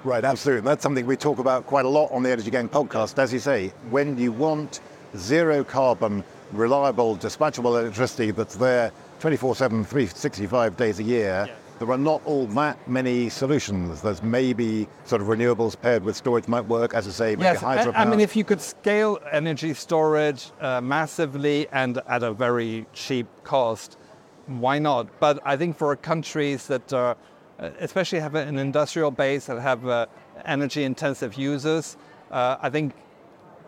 [0.04, 0.64] Right, absolutely.
[0.64, 3.18] That's something we talk about quite a lot on the Energy Gang podcast.
[3.18, 4.80] As you say, when you want
[5.16, 11.54] zero carbon, reliable, dispatchable electricity that's there 24 7, 365 days a year, yeah.
[11.78, 14.02] there are not all that many solutions.
[14.02, 17.60] There's maybe sort of renewables paired with storage might work, as I say, maybe yes,
[17.60, 17.92] hydropower.
[17.94, 23.28] I mean, if you could scale energy storage uh, massively and at a very cheap
[23.44, 23.98] cost,
[24.46, 25.08] why not?
[25.20, 27.14] But I think for countries that uh,
[27.58, 30.06] especially have an industrial base that have uh,
[30.44, 31.96] energy intensive users,
[32.30, 32.94] uh, I think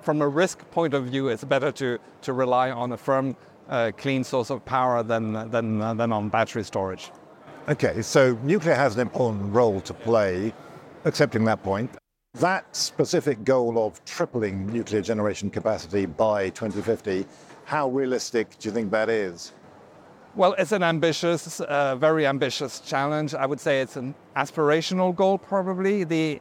[0.00, 3.37] from a risk point of view, it's better to, to rely on a firm,
[3.68, 7.10] uh, clean source of power than, than, than on battery storage.
[7.68, 10.52] Okay, so nuclear has an important role to play,
[11.06, 11.90] accepting that point.
[12.34, 17.24] That specific goal of tripling nuclear generation capacity by 2050,
[17.64, 19.52] how realistic do you think that is?
[20.36, 23.36] Well, it's an ambitious, uh, very ambitious challenge.
[23.36, 26.02] I would say it's an aspirational goal, probably.
[26.02, 26.40] The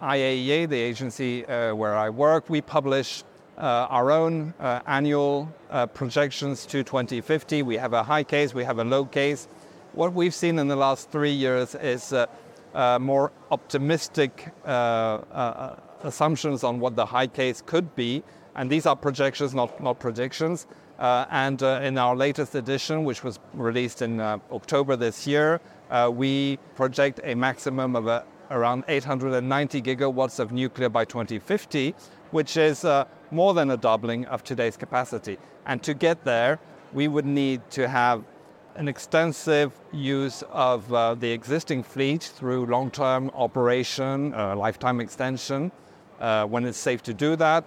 [0.00, 3.24] IAEA, the agency uh, where I work, we publish
[3.58, 7.62] uh, our own uh, annual uh, projections to 2050.
[7.62, 9.48] We have a high case, we have a low case.
[9.94, 12.28] What we've seen in the last three years is uh,
[13.00, 14.52] more optimistic
[16.04, 18.22] assumptions on what the high case could be.
[18.54, 20.68] And these are projections, not, not predictions.
[21.04, 25.60] Uh, and uh, in our latest edition, which was released in uh, October this year,
[25.90, 31.94] uh, we project a maximum of uh, around 890 gigawatts of nuclear by 2050,
[32.30, 35.36] which is uh, more than a doubling of today's capacity.
[35.66, 36.58] And to get there,
[36.94, 38.24] we would need to have
[38.74, 40.88] an extensive use of
[41.20, 45.70] the existing fleet through long term operation, lifetime extension,
[46.48, 47.64] when it's safe to do that,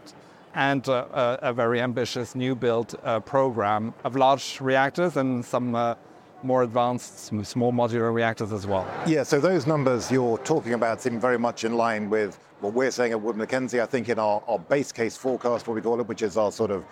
[0.57, 5.75] and uh, a, a, very ambitious new build uh, program of large reactors and some
[5.75, 5.93] uh,
[6.41, 8.85] more advanced small modular reactors as well.
[9.05, 12.89] Yeah, so those numbers you're talking about seem very much in line with what we're
[12.89, 13.81] saying at Wood Mackenzie.
[13.81, 16.51] I think in our, our base case forecast, what we call it, which is our
[16.51, 16.83] sort of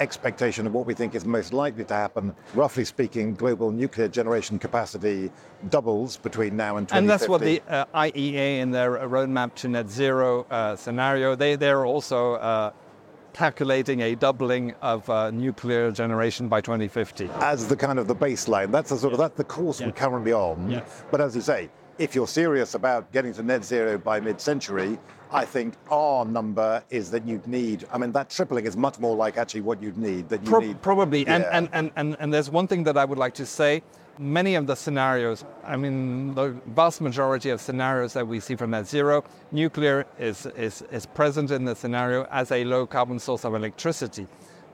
[0.00, 2.34] expectation of what we think is most likely to happen.
[2.54, 5.30] Roughly speaking, global nuclear generation capacity
[5.70, 6.98] doubles between now and 2050.
[6.98, 11.54] And that's what the uh, IEA in their roadmap to net zero uh, scenario, they,
[11.54, 12.72] they're also uh,
[13.32, 17.28] calculating a doubling of uh, nuclear generation by 2050.
[17.40, 19.86] As the kind of the baseline, that's the sort of that's the course yes.
[19.86, 20.70] we're currently on.
[20.70, 21.04] Yes.
[21.10, 24.98] But as you say, if you're serious about getting to net zero by mid-century,
[25.30, 27.86] I think our number is that you'd need.
[27.92, 30.28] I mean, that tripling is much more like actually what you'd need.
[30.28, 31.22] That you Pro- need probably.
[31.22, 31.36] Yeah.
[31.36, 33.82] And, and, and and and there's one thing that I would like to say.
[34.18, 38.70] Many of the scenarios, I mean, the vast majority of scenarios that we see from
[38.70, 43.44] net zero, nuclear is, is, is present in the scenario as a low carbon source
[43.44, 44.26] of electricity.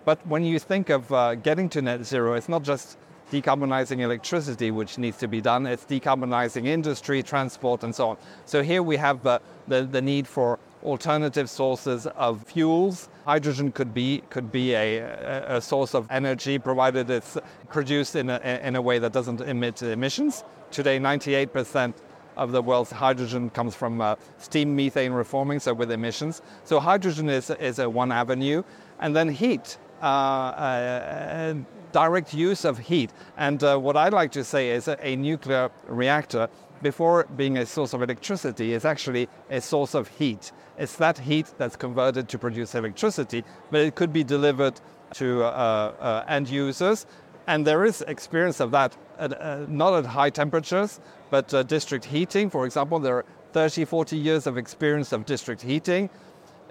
[0.04, 2.98] But when you think of uh, getting to net zero, it's not just
[3.30, 8.16] decarbonizing electricity, which needs to be done, it's decarbonizing industry, transport, and so on.
[8.46, 13.08] So here we have uh, the, the need for alternative sources of fuels.
[13.24, 17.36] Hydrogen could be could be a, a, source of energy provided it's
[17.68, 20.44] produced in a, in a way that doesn't emit emissions.
[20.70, 21.94] Today, 98%
[22.36, 26.40] of the world's hydrogen comes from uh, steam methane reforming, so with emissions.
[26.64, 28.62] So hydrogen is, is a one avenue,
[29.00, 29.78] and then heat.
[30.00, 31.54] Uh, uh,
[31.90, 33.10] direct use of heat.
[33.36, 36.48] And uh, what I like to say is a nuclear reactor
[36.82, 40.52] before being a source of electricity, is actually a source of heat.
[40.78, 44.80] It's that heat that's converted to produce electricity, but it could be delivered
[45.14, 47.06] to uh, uh, end users.
[47.46, 52.04] And there is experience of that, at, uh, not at high temperatures, but uh, district
[52.04, 52.50] heating.
[52.50, 56.10] For example, there are 30, 40 years of experience of district heating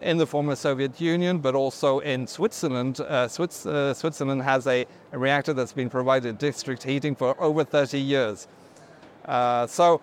[0.01, 2.99] in the former Soviet Union, but also in Switzerland.
[2.99, 7.63] Uh, Swiss, uh, Switzerland has a, a, reactor that's been provided district heating for over
[7.63, 8.47] 30 years.
[9.25, 9.99] Uh, so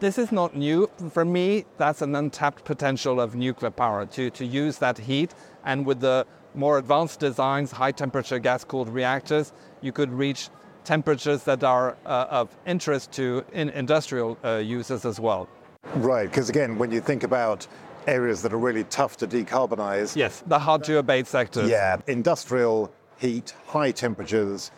[0.00, 0.90] this is not new.
[1.10, 5.34] For me, that's an untapped potential of nuclear power to, to use that heat.
[5.64, 10.48] And with the more advanced designs, high temperature gas cooled reactors, you could reach
[10.84, 15.48] temperatures that are uh, of interest to in industrial uh, users as well.
[15.96, 17.66] Right, because again, when you think about
[18.06, 20.14] areas that are really tough to decarbonize.
[20.14, 21.68] Yes, the hard to abate sectors.
[21.68, 24.70] Yeah, industrial heat, high temperatures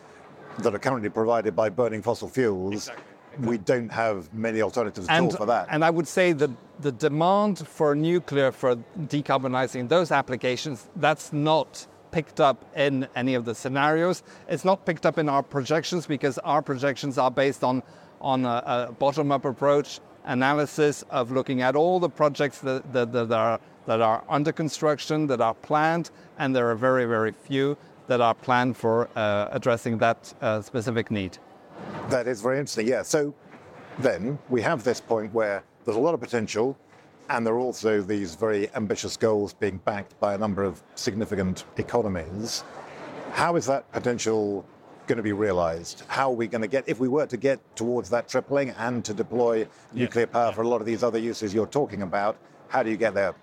[0.60, 2.88] that are currently provided by burning fossil fuels.
[2.88, 3.07] Exactly
[3.40, 5.68] we don't have many alternatives and, at all for that.
[5.70, 11.86] And I would say that the demand for nuclear for decarbonizing those applications, that's not
[12.10, 14.22] picked up in any of the scenarios.
[14.48, 17.82] It's not picked up in our projections because our projections are based on,
[18.20, 23.32] on a, a bottom-up approach analysis of looking at all the projects that, that, that,
[23.32, 28.20] are, that are under construction, that are planned, and there are very, very few that
[28.20, 31.38] are planned for uh, addressing that uh, specific need.
[32.08, 33.02] That is very interesting, yeah.
[33.02, 33.34] So
[33.98, 36.78] then we have this point where there's a lot of potential,
[37.28, 41.64] and there are also these very ambitious goals being backed by a number of significant
[41.76, 42.64] economies.
[43.32, 44.64] How is that potential
[45.06, 46.04] going to be realized?
[46.08, 49.04] How are we going to get, if we were to get towards that tripling and
[49.04, 52.38] to deploy nuclear power for a lot of these other uses you're talking about,
[52.68, 53.34] how do you get there?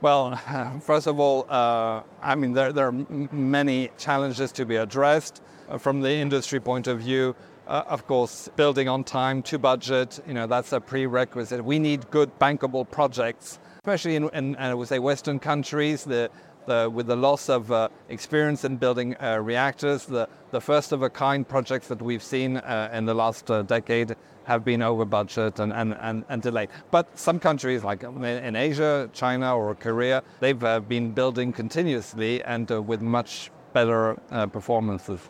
[0.00, 0.36] Well,
[0.82, 2.92] first of all, uh, I mean, there, there, are
[3.32, 5.40] many challenges to be addressed.
[5.68, 10.20] Uh, from the industry point of view, uh, of course, building on time to budget,
[10.26, 11.64] you know, that's a prerequisite.
[11.64, 16.04] We need good bankable projects, especially in, in I would say, Western countries.
[16.04, 16.30] The,
[16.66, 21.02] the, with the loss of uh, experience in building uh, reactors, the, the first of
[21.02, 25.04] a kind projects that we've seen uh, in the last uh, decade have been over
[25.04, 26.68] budget and, and, and, and, delayed.
[26.90, 32.68] But some countries, like in Asia, China, or Korea, they've uh, been building continuously and
[32.70, 34.14] with much better
[34.52, 35.20] performances.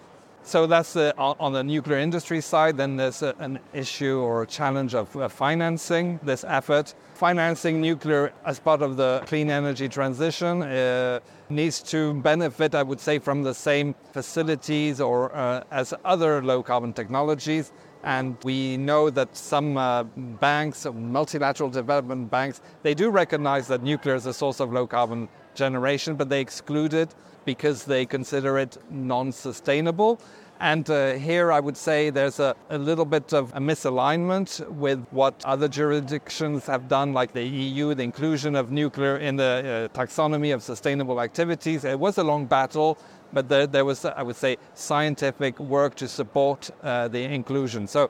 [0.44, 2.76] So that's uh, on the nuclear industry side.
[2.76, 6.94] Then there's a, an issue or challenge of uh, financing this effort.
[7.14, 12.98] Financing nuclear as part of the clean energy transition uh, needs to benefit, I would
[12.98, 17.72] say, from the same facilities or uh, as other low carbon technologies.
[18.02, 24.16] And we know that some uh, banks, multilateral development banks, they do recognize that nuclear
[24.16, 28.76] is a source of low carbon generation, but they exclude it because they consider it
[28.90, 30.20] non sustainable.
[30.60, 35.04] And uh, here I would say there's a, a, little bit of a misalignment with
[35.10, 39.98] what other jurisdictions have done, like the EU, the inclusion of nuclear in the uh,
[39.98, 41.84] taxonomy of sustainable activities.
[41.84, 42.96] It was a long battle,
[43.32, 47.88] but there, there was, I would say, scientific work to support uh, the inclusion.
[47.88, 48.08] So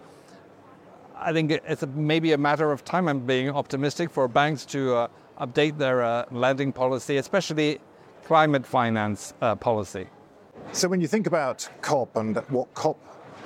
[1.17, 3.09] I think it's a, maybe a matter of time.
[3.09, 5.09] I'm being optimistic for banks to uh,
[5.41, 7.81] update their uh, lending policy, especially
[8.25, 10.07] climate finance uh, policy.
[10.73, 12.99] So, when you think about COP and what COP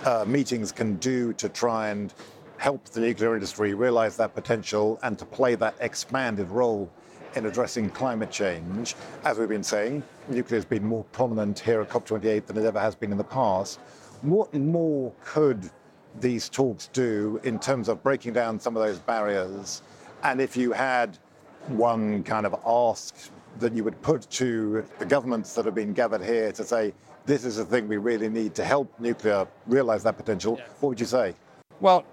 [0.05, 2.12] uh, meetings can do to try and
[2.59, 6.91] help the nuclear industry realize that potential and to play that expanded role
[7.35, 11.89] in addressing climate change, as we've been saying, nuclear has been more prominent here at
[11.91, 13.79] COP28 than it ever has been in the past.
[14.23, 15.71] What more could
[16.20, 19.83] these talks do in terms of breaking down some of those barriers?
[20.22, 21.18] And if you had
[21.68, 23.14] one kind of ask
[23.61, 26.92] that you would put to the governments that have been gathered here to say,
[27.24, 30.68] this is the thing we really need to help nuclear realize that potential, yes.
[30.80, 31.34] what would you say?
[31.80, 32.04] Well,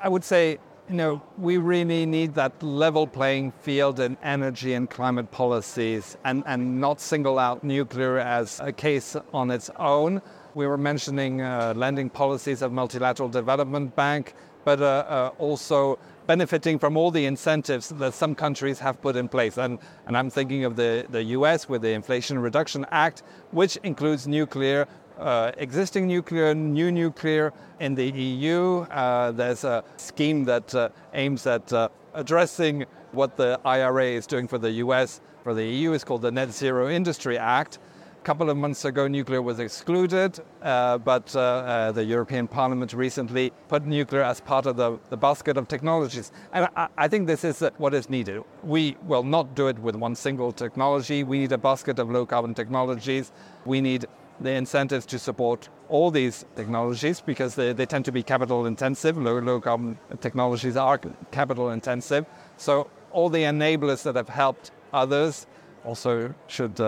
[0.00, 4.88] I would say, you know, we really need that level playing field in energy and
[4.88, 10.20] climate policies and, and not single out nuclear as a case on its own.
[10.54, 14.34] We were mentioning uh, lending policies of Multilateral Development Bank,
[14.64, 19.28] but uh, uh, also benefiting from all the incentives that some countries have put in
[19.28, 19.58] place.
[19.58, 24.26] And, and I'm thinking of the, the US with the Inflation Reduction Act, which includes
[24.26, 24.86] nuclear,
[25.18, 28.80] uh, existing nuclear, new nuclear in the EU.
[28.90, 34.48] Uh, there's a scheme that uh, aims at uh, addressing what the IRA is doing
[34.48, 35.20] for the US.
[35.42, 37.78] For the EU, it's called the Net Zero Industry Act.
[38.24, 43.52] Couple of months ago, nuclear was excluded, uh, but uh, uh, the European Parliament recently
[43.68, 46.32] put nuclear as part of the, the basket of technologies.
[46.54, 48.42] And I, I, think this is uh, what is needed.
[48.62, 51.22] We will not do it with one single technology.
[51.22, 53.30] We need a basket of low carbon technologies.
[53.66, 54.06] We need
[54.40, 59.18] the incentives to support all these technologies because they, they tend to be capital intensive.
[59.18, 60.98] Low, low carbon technologies are
[61.30, 62.24] capital intensive.
[62.56, 65.46] So all the enablers that have helped others
[65.84, 66.80] also should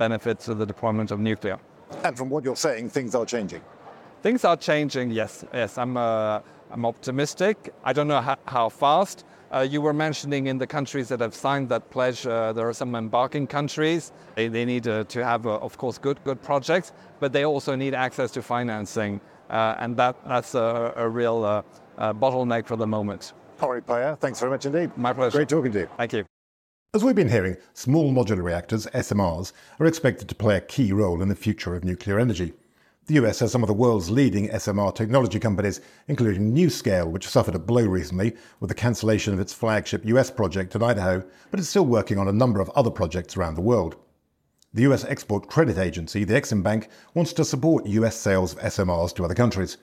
[0.00, 1.58] uh, benefit to the deployment of nuclear.
[2.04, 3.62] And from what you're saying, things are changing.
[4.22, 5.10] Things are changing.
[5.10, 5.78] Yes, yes.
[5.78, 6.40] I'm uh,
[6.70, 7.72] I'm optimistic.
[7.84, 9.24] I don't know how, how fast.
[9.52, 12.72] Uh, you were mentioning in the countries that have signed that pledge, uh, there are
[12.72, 14.12] some embarking countries.
[14.36, 17.74] They, they need uh, to have, uh, of course, good good projects, but they also
[17.74, 19.20] need access to financing,
[19.50, 21.62] uh, and that that's a, a real uh,
[22.12, 23.32] bottleneck for the moment.
[23.58, 24.90] Henri Paillere, thanks very much indeed.
[24.96, 25.38] My pleasure.
[25.38, 25.88] Great talking to you.
[25.96, 26.24] Thank you.
[26.92, 31.22] As we've been hearing, small modular reactors, SMRs, are expected to play a key role
[31.22, 32.52] in the future of nuclear energy.
[33.06, 37.54] The US has some of the world's leading SMR technology companies, including NuScale, which suffered
[37.54, 41.22] a blow recently with the cancellation of its flagship US project in Idaho,
[41.52, 43.94] but is still working on a number of other projects around the world.
[44.74, 49.14] The US Export Credit Agency, the Exim Bank, wants to support US sales of SMRs
[49.14, 49.76] to other countries.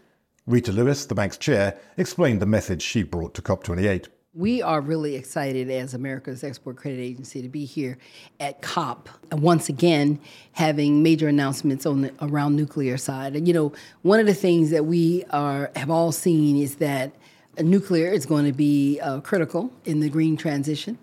[0.46, 4.08] Reta Lewis, the bank's chair, explained the message she brought to COP28.
[4.38, 7.98] We are really excited as America's Export Credit Agency to be here
[8.40, 10.20] at COP once again,
[10.52, 13.36] having major announcements on the, around nuclear side.
[13.36, 13.74] And you know,
[14.04, 17.14] one of the things that we are have all seen is that
[17.60, 21.00] nuclear is going to be uh, critical in the green transition.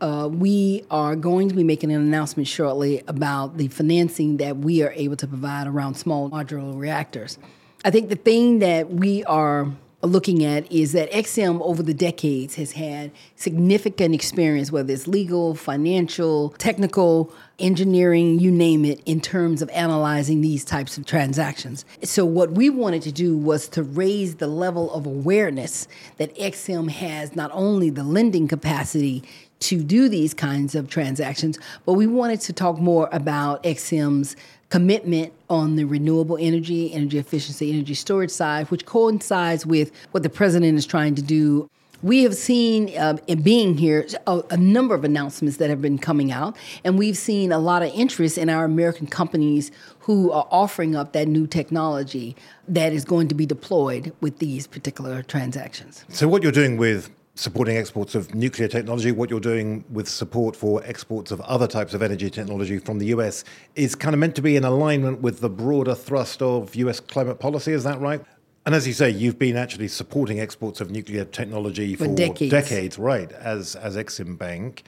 [0.00, 4.84] Uh, we are going to be making an announcement shortly about the financing that we
[4.84, 7.36] are able to provide around small modular reactors.
[7.84, 9.72] I think the thing that we are
[10.02, 15.54] looking at is that Exim over the decades has had significant experience, whether it's legal,
[15.54, 21.84] financial, technical, engineering, you name it, in terms of analyzing these types of transactions.
[22.02, 25.88] So, what we wanted to do was to raise the level of awareness
[26.18, 29.24] that Exim has not only the lending capacity
[29.58, 34.36] to do these kinds of transactions, but we wanted to talk more about Exim's
[34.68, 40.28] commitment on the renewable energy, energy efficiency, energy storage side, which coincides with what the
[40.28, 41.70] president is trying to do.
[42.02, 45.98] We have seen, uh, in being here, a, a, number of announcements that have been
[45.98, 46.54] coming out,
[46.84, 51.14] and we've seen a lot of interest in our American companies who are offering up
[51.14, 52.36] that new technology
[52.68, 56.04] that is going to be deployed with these particular transactions.
[56.10, 60.56] So, what you're doing with supporting exports of nuclear technology, what you're doing with support
[60.56, 64.34] for exports of other types of energy technology from the US is kind of meant
[64.36, 67.72] to be in alignment with the broader thrust of US climate policy.
[67.72, 68.24] Is that right?
[68.64, 72.50] And as you say, you've been actually supporting exports of nuclear technology for, for decades.
[72.50, 74.82] decades, right, as, as Exim Bank.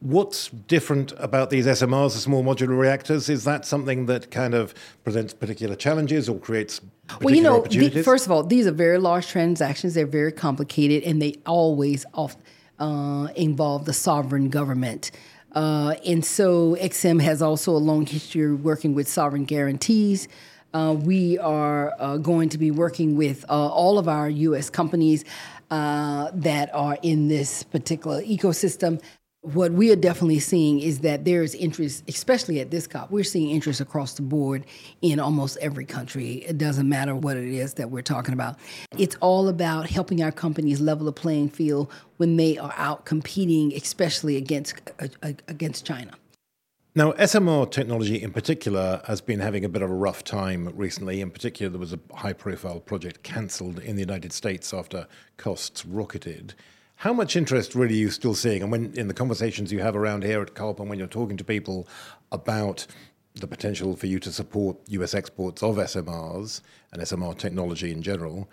[0.00, 3.28] What's different about these SMRs, the small modular reactors?
[3.28, 4.74] Is that something that kind of
[5.04, 6.80] presents particular challenges or creates
[7.20, 9.94] well, you know, the, first of all, these are very large transactions.
[9.94, 12.36] They're very complicated, and they always off,
[12.78, 15.10] uh, involve the sovereign government.
[15.52, 20.28] Uh, and so, Exim has also a long history working with sovereign guarantees.
[20.72, 24.70] Uh, we are uh, going to be working with uh, all of our U.S.
[24.70, 25.24] companies
[25.70, 29.00] uh, that are in this particular ecosystem.
[29.42, 33.10] What we are definitely seeing is that there is interest, especially at this COP.
[33.10, 34.66] We're seeing interest across the board
[35.00, 36.44] in almost every country.
[36.46, 38.58] It doesn't matter what it is that we're talking about.
[38.98, 43.72] It's all about helping our companies level the playing field when they are out competing,
[43.72, 46.12] especially against uh, uh against China.
[46.94, 51.22] Now, SMR technology in particular has been having a bit of a rough time recently.
[51.22, 55.06] In particular, there was a high profile project cancelled in the United States after
[55.38, 56.52] costs rocketed.
[57.00, 58.62] How much interest really are you still seeing?
[58.62, 61.38] And when in the conversations you have around here at COP and when you're talking
[61.38, 61.88] to people
[62.30, 62.86] about
[63.36, 66.60] the potential for you to support US exports of SMRs
[66.92, 68.50] and SMR technology in general,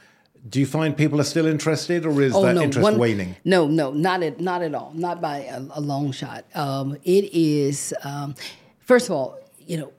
[0.47, 2.61] do you find people are still interested, or is oh, that no.
[2.61, 3.35] interest One, waning?
[3.43, 6.45] No, no, not at not at all, not by a, a long shot.
[6.55, 8.33] Um, it is um,
[8.79, 9.91] first of all, you know,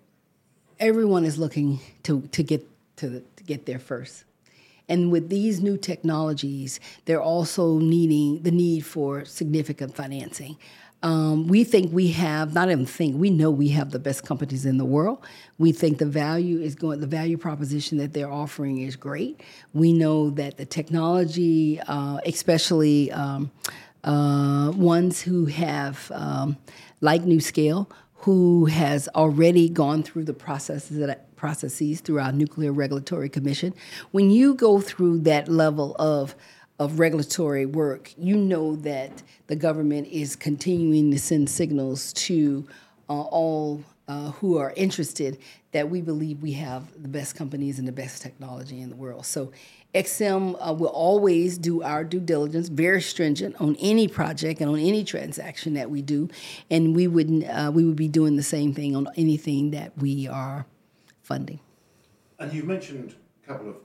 [0.81, 4.25] everyone is looking to to get to, the, to get there first.
[4.89, 10.57] And with these new technologies, they're also needing the need for significant financing.
[11.01, 14.67] Um, we think we have, not even think, we know we have the best companies
[14.67, 15.25] in the world.
[15.57, 19.41] We think the value is going, the value proposition that they're offering is great.
[19.73, 23.53] We know that the technology, uh, especially um,
[24.03, 26.57] uh, ones who have, um,
[27.01, 33.31] like NuScale, who has already gone through the processes that, processes through our Nuclear Regulatory
[33.31, 33.73] Commission.
[34.11, 36.35] When you go through that level of
[36.79, 42.69] of regulatory work, you know that the government is continuing to send signals to
[43.09, 45.39] uh, all uh, who are interested
[45.73, 49.27] that we believe we have the best companies and the best technology in the world.
[49.27, 49.53] So
[49.95, 54.79] Exim uh, will always do our due diligence, very stringent on any project and on
[54.79, 56.29] any transaction that we do,
[56.71, 60.29] and we would uh, we would be doing the same thing on anything that we
[60.29, 60.67] are
[61.29, 61.61] funding.
[62.39, 63.15] And you've mentioned
[63.45, 63.77] a couple of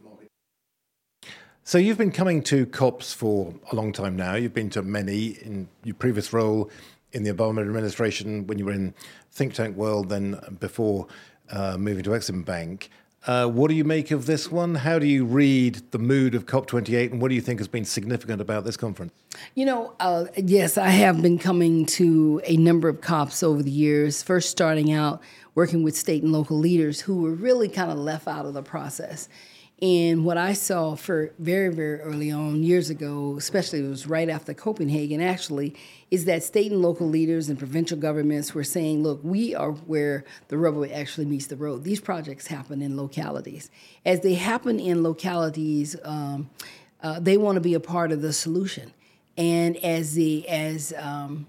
[1.65, 4.35] so you've been coming to COPs for a long time now.
[4.35, 6.69] You've been to many in your previous role
[7.13, 8.93] in the Obama administration when you were in
[9.31, 11.07] think tank world, then before
[11.51, 12.89] uh, moving to Exim Bank.
[13.26, 14.76] Uh, what do you make of this one?
[14.76, 17.86] How do you read the mood of COP28, and what do you think has been
[17.86, 19.13] significant about this conference?
[19.55, 23.71] You know, uh, yes, I have been coming to a number of COPs over the
[23.71, 24.21] years.
[24.21, 25.21] First, starting out
[25.55, 28.63] working with state and local leaders who were really kind of left out of the
[28.63, 29.30] process.
[29.84, 34.29] And what I saw for very, very early on, years ago, especially it was right
[34.29, 35.75] after Copenhagen actually,
[36.09, 40.23] is that state and local leaders and provincial governments were saying, look, we are where
[40.47, 41.84] the rubber actually meets the road.
[41.84, 43.69] These projects happen in localities.
[44.05, 46.49] As they happen in localities, um,
[47.01, 48.93] uh, they want to be a part of the solution.
[49.36, 51.45] And as the as um,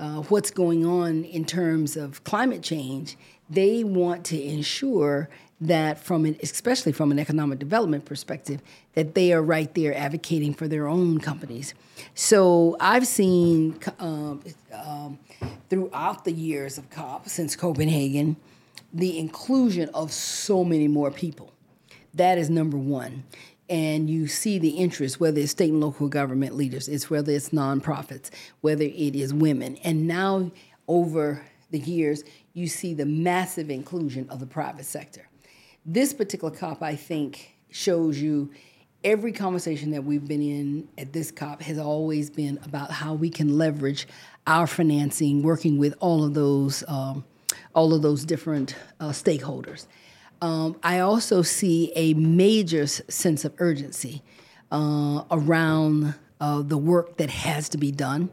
[0.00, 3.16] uh, what's going on in terms of climate change,
[3.48, 5.28] they want to ensure
[5.60, 8.60] that from an, especially from an economic development perspective,
[8.94, 11.74] that they are right there advocating for their own companies.
[12.14, 14.42] So I've seen um,
[14.72, 15.18] um,
[15.68, 18.36] throughout the years of COP since Copenhagen,
[18.92, 21.52] the inclusion of so many more people.
[22.14, 23.24] That is number one.
[23.68, 27.50] And you see the interest, whether it's state and local government leaders, it's whether it's
[27.50, 28.30] nonprofits,
[28.62, 29.76] whether it is women.
[29.84, 30.50] And now
[30.86, 35.28] over the years, you see the massive inclusion of the private sector.
[35.90, 38.50] This particular COP, I think, shows you
[39.02, 43.30] every conversation that we've been in at this COP has always been about how we
[43.30, 44.06] can leverage
[44.46, 47.24] our financing, working with all of those, um,
[47.74, 49.86] all of those different uh, stakeholders.
[50.42, 54.22] Um, I also see a major sense of urgency
[54.70, 58.28] uh, around uh, the work that has to be done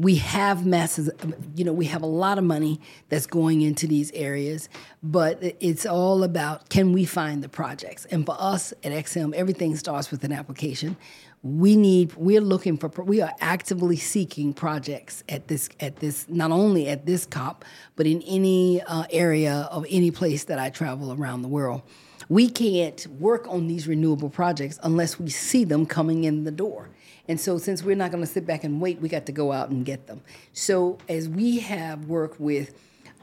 [0.00, 1.10] we have masses,
[1.54, 2.80] you know, we have a lot of money
[3.10, 4.70] that's going into these areas,
[5.02, 8.06] but it's all about can we find the projects?
[8.06, 10.96] And for us at Exim, everything starts with an application.
[11.42, 16.50] We need, we're looking for, we are actively seeking projects at this, at this, not
[16.50, 21.12] only at this COP, but in any uh, area of any place that I travel
[21.12, 21.82] around the world.
[22.30, 26.88] We can't work on these renewable projects unless we see them coming in the door.
[27.30, 29.52] And so, since we're not going to sit back and wait, we got to go
[29.52, 30.20] out and get them.
[30.52, 32.74] So, as we have worked with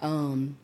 [0.02, 0.58] um,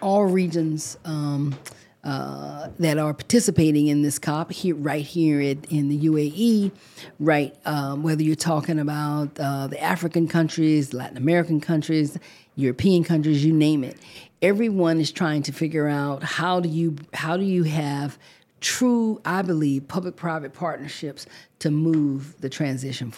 [0.00, 1.54] all regions um,
[2.02, 6.72] uh, that are participating in this COP here, right here in, in the UAE,
[7.20, 7.54] right?
[7.66, 12.18] Um, whether you're talking about uh, the African countries, Latin American countries,
[12.56, 13.98] European countries, you name it.
[14.40, 18.18] Everyone is trying to figure out how do you how do you have
[18.62, 21.26] true, I believe, public private partnerships
[21.58, 23.12] to move the transition.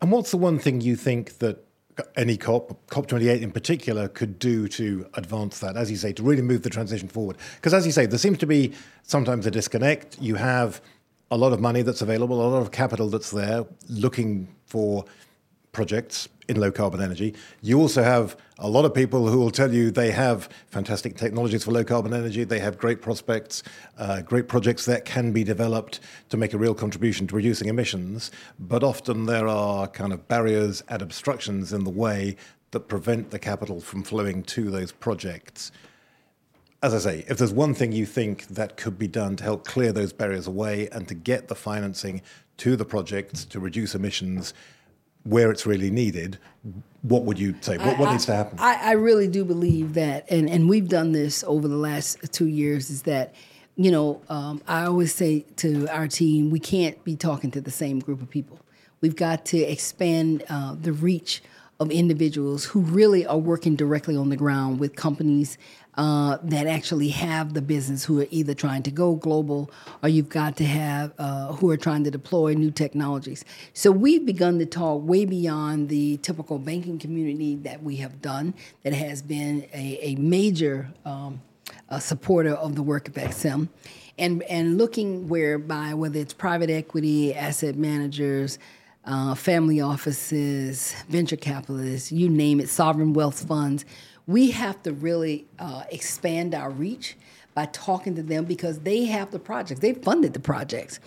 [0.00, 1.64] And what's the one thing you think that
[2.16, 6.42] any COP, COP28 in particular, could do to advance that, as you say, to really
[6.42, 7.36] move the transition forward?
[7.56, 8.72] Because as you say, there seems to be
[9.02, 10.20] sometimes a disconnect.
[10.20, 10.80] You have
[11.30, 15.04] a lot of money that's available, a lot of capital that's there looking for
[15.72, 17.34] projects in low carbon energy.
[17.62, 21.64] You also have a lot of people who will tell you they have fantastic technologies
[21.64, 23.62] for low carbon energy, they have great prospects,
[23.98, 28.30] uh, great projects that can be developed to make a real contribution to reducing emissions,
[28.58, 32.36] but often there are kind of barriers and obstructions in the way
[32.70, 35.72] that prevent the capital from flowing to those projects.
[36.82, 39.66] As I say, if there's one thing you think that could be done to help
[39.66, 42.20] clear those barriers away and to get the financing
[42.58, 44.54] to the projects to reduce emissions,
[45.24, 46.38] where it's really needed,
[47.02, 47.76] what would you say?
[47.76, 48.58] What, what I, needs to happen?
[48.58, 52.46] I, I, really do believe that, and, and we've done this over the last two
[52.46, 53.34] years, is that,
[53.76, 57.70] you know, um, I always say to our team, we can't be talking to the
[57.70, 58.58] same group of people.
[59.00, 61.42] We've got to expand uh, the reach
[61.80, 65.58] of individuals who really are working directly on the ground with companies
[65.96, 69.70] uh, that actually have the business who are either trying to go global
[70.02, 73.44] or you've got to have uh, who are trying to deploy new technologies.
[73.72, 78.54] So we've begun to talk way beyond the typical banking community that we have done,
[78.82, 81.40] that has been a, a major um,
[81.88, 83.68] a supporter of the work of Exim.
[84.18, 88.58] And, and looking whereby whether it's private equity, asset managers,
[89.04, 93.84] uh, family offices, venture capitalists, you name it, sovereign wealth funds,
[94.26, 97.16] we have to really uh, expand our reach
[97.54, 99.80] by talking to them because they have the projects.
[99.80, 100.98] They funded the projects.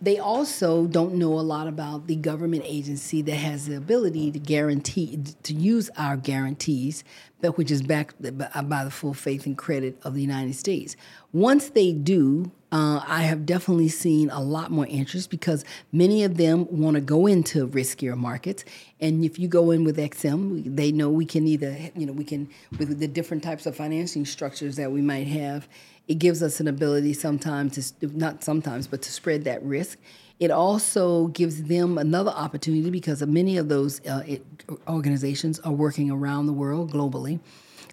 [0.00, 4.38] They also don't know a lot about the government agency that has the ability to
[4.38, 7.04] guarantee to use our guarantees,
[7.40, 10.96] but which is backed by the full faith and credit of the United States.
[11.32, 16.36] Once they do, uh, I have definitely seen a lot more interest because many of
[16.36, 18.64] them want to go into riskier markets.
[19.00, 22.24] And if you go in with Exim, they know we can either, you know, we
[22.24, 25.66] can, with the different types of financing structures that we might have,
[26.08, 29.98] it gives us an ability sometimes to, not sometimes, but to spread that risk.
[30.40, 34.42] It also gives them another opportunity because many of those uh, it,
[34.88, 37.40] organizations are working around the world globally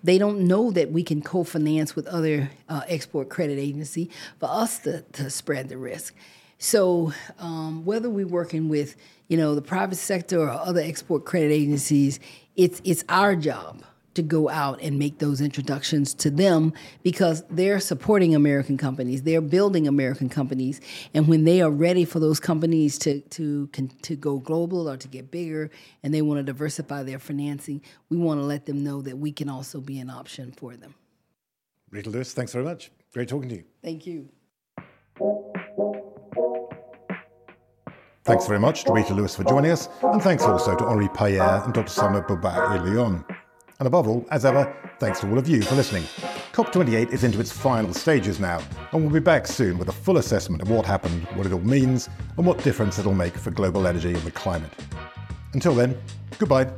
[0.05, 4.77] they don't know that we can co-finance with other uh, export credit agency for us
[4.79, 6.13] to, to spread the risk.
[6.59, 8.95] So um, whether we're working with
[9.27, 12.19] you know the private sector or other export credit agencies,
[12.55, 13.83] it's it's our job
[14.15, 19.41] to go out and make those introductions to them because they're supporting American companies, they're
[19.41, 20.81] building American companies,
[21.13, 23.67] and when they are ready for those companies to to
[24.01, 25.69] to go global or to get bigger,
[26.03, 29.31] and they want to diversify their financing, we want to let them know that we
[29.31, 30.95] can also be an option for them.
[31.91, 32.91] Reta Lewis, thanks very much.
[33.13, 33.63] Great talking to you.
[33.83, 34.29] Thank you.
[38.25, 41.63] Thanks very much to Reta Lewis for joining us, and thanks also to Henri Paillere
[41.63, 41.89] and Dr.
[41.89, 43.23] Sama Bilbao y Leon.
[43.79, 46.03] And above all, as ever, thanks to all of you for listening.
[46.53, 48.61] COP28 is into its final stages now,
[48.93, 51.59] and we'll be back soon with a full assessment of what happened, what it all
[51.59, 52.07] means,
[52.37, 54.71] and what difference it'll make for global energy and the climate.
[55.53, 55.97] Until then,
[56.37, 56.71] goodbye.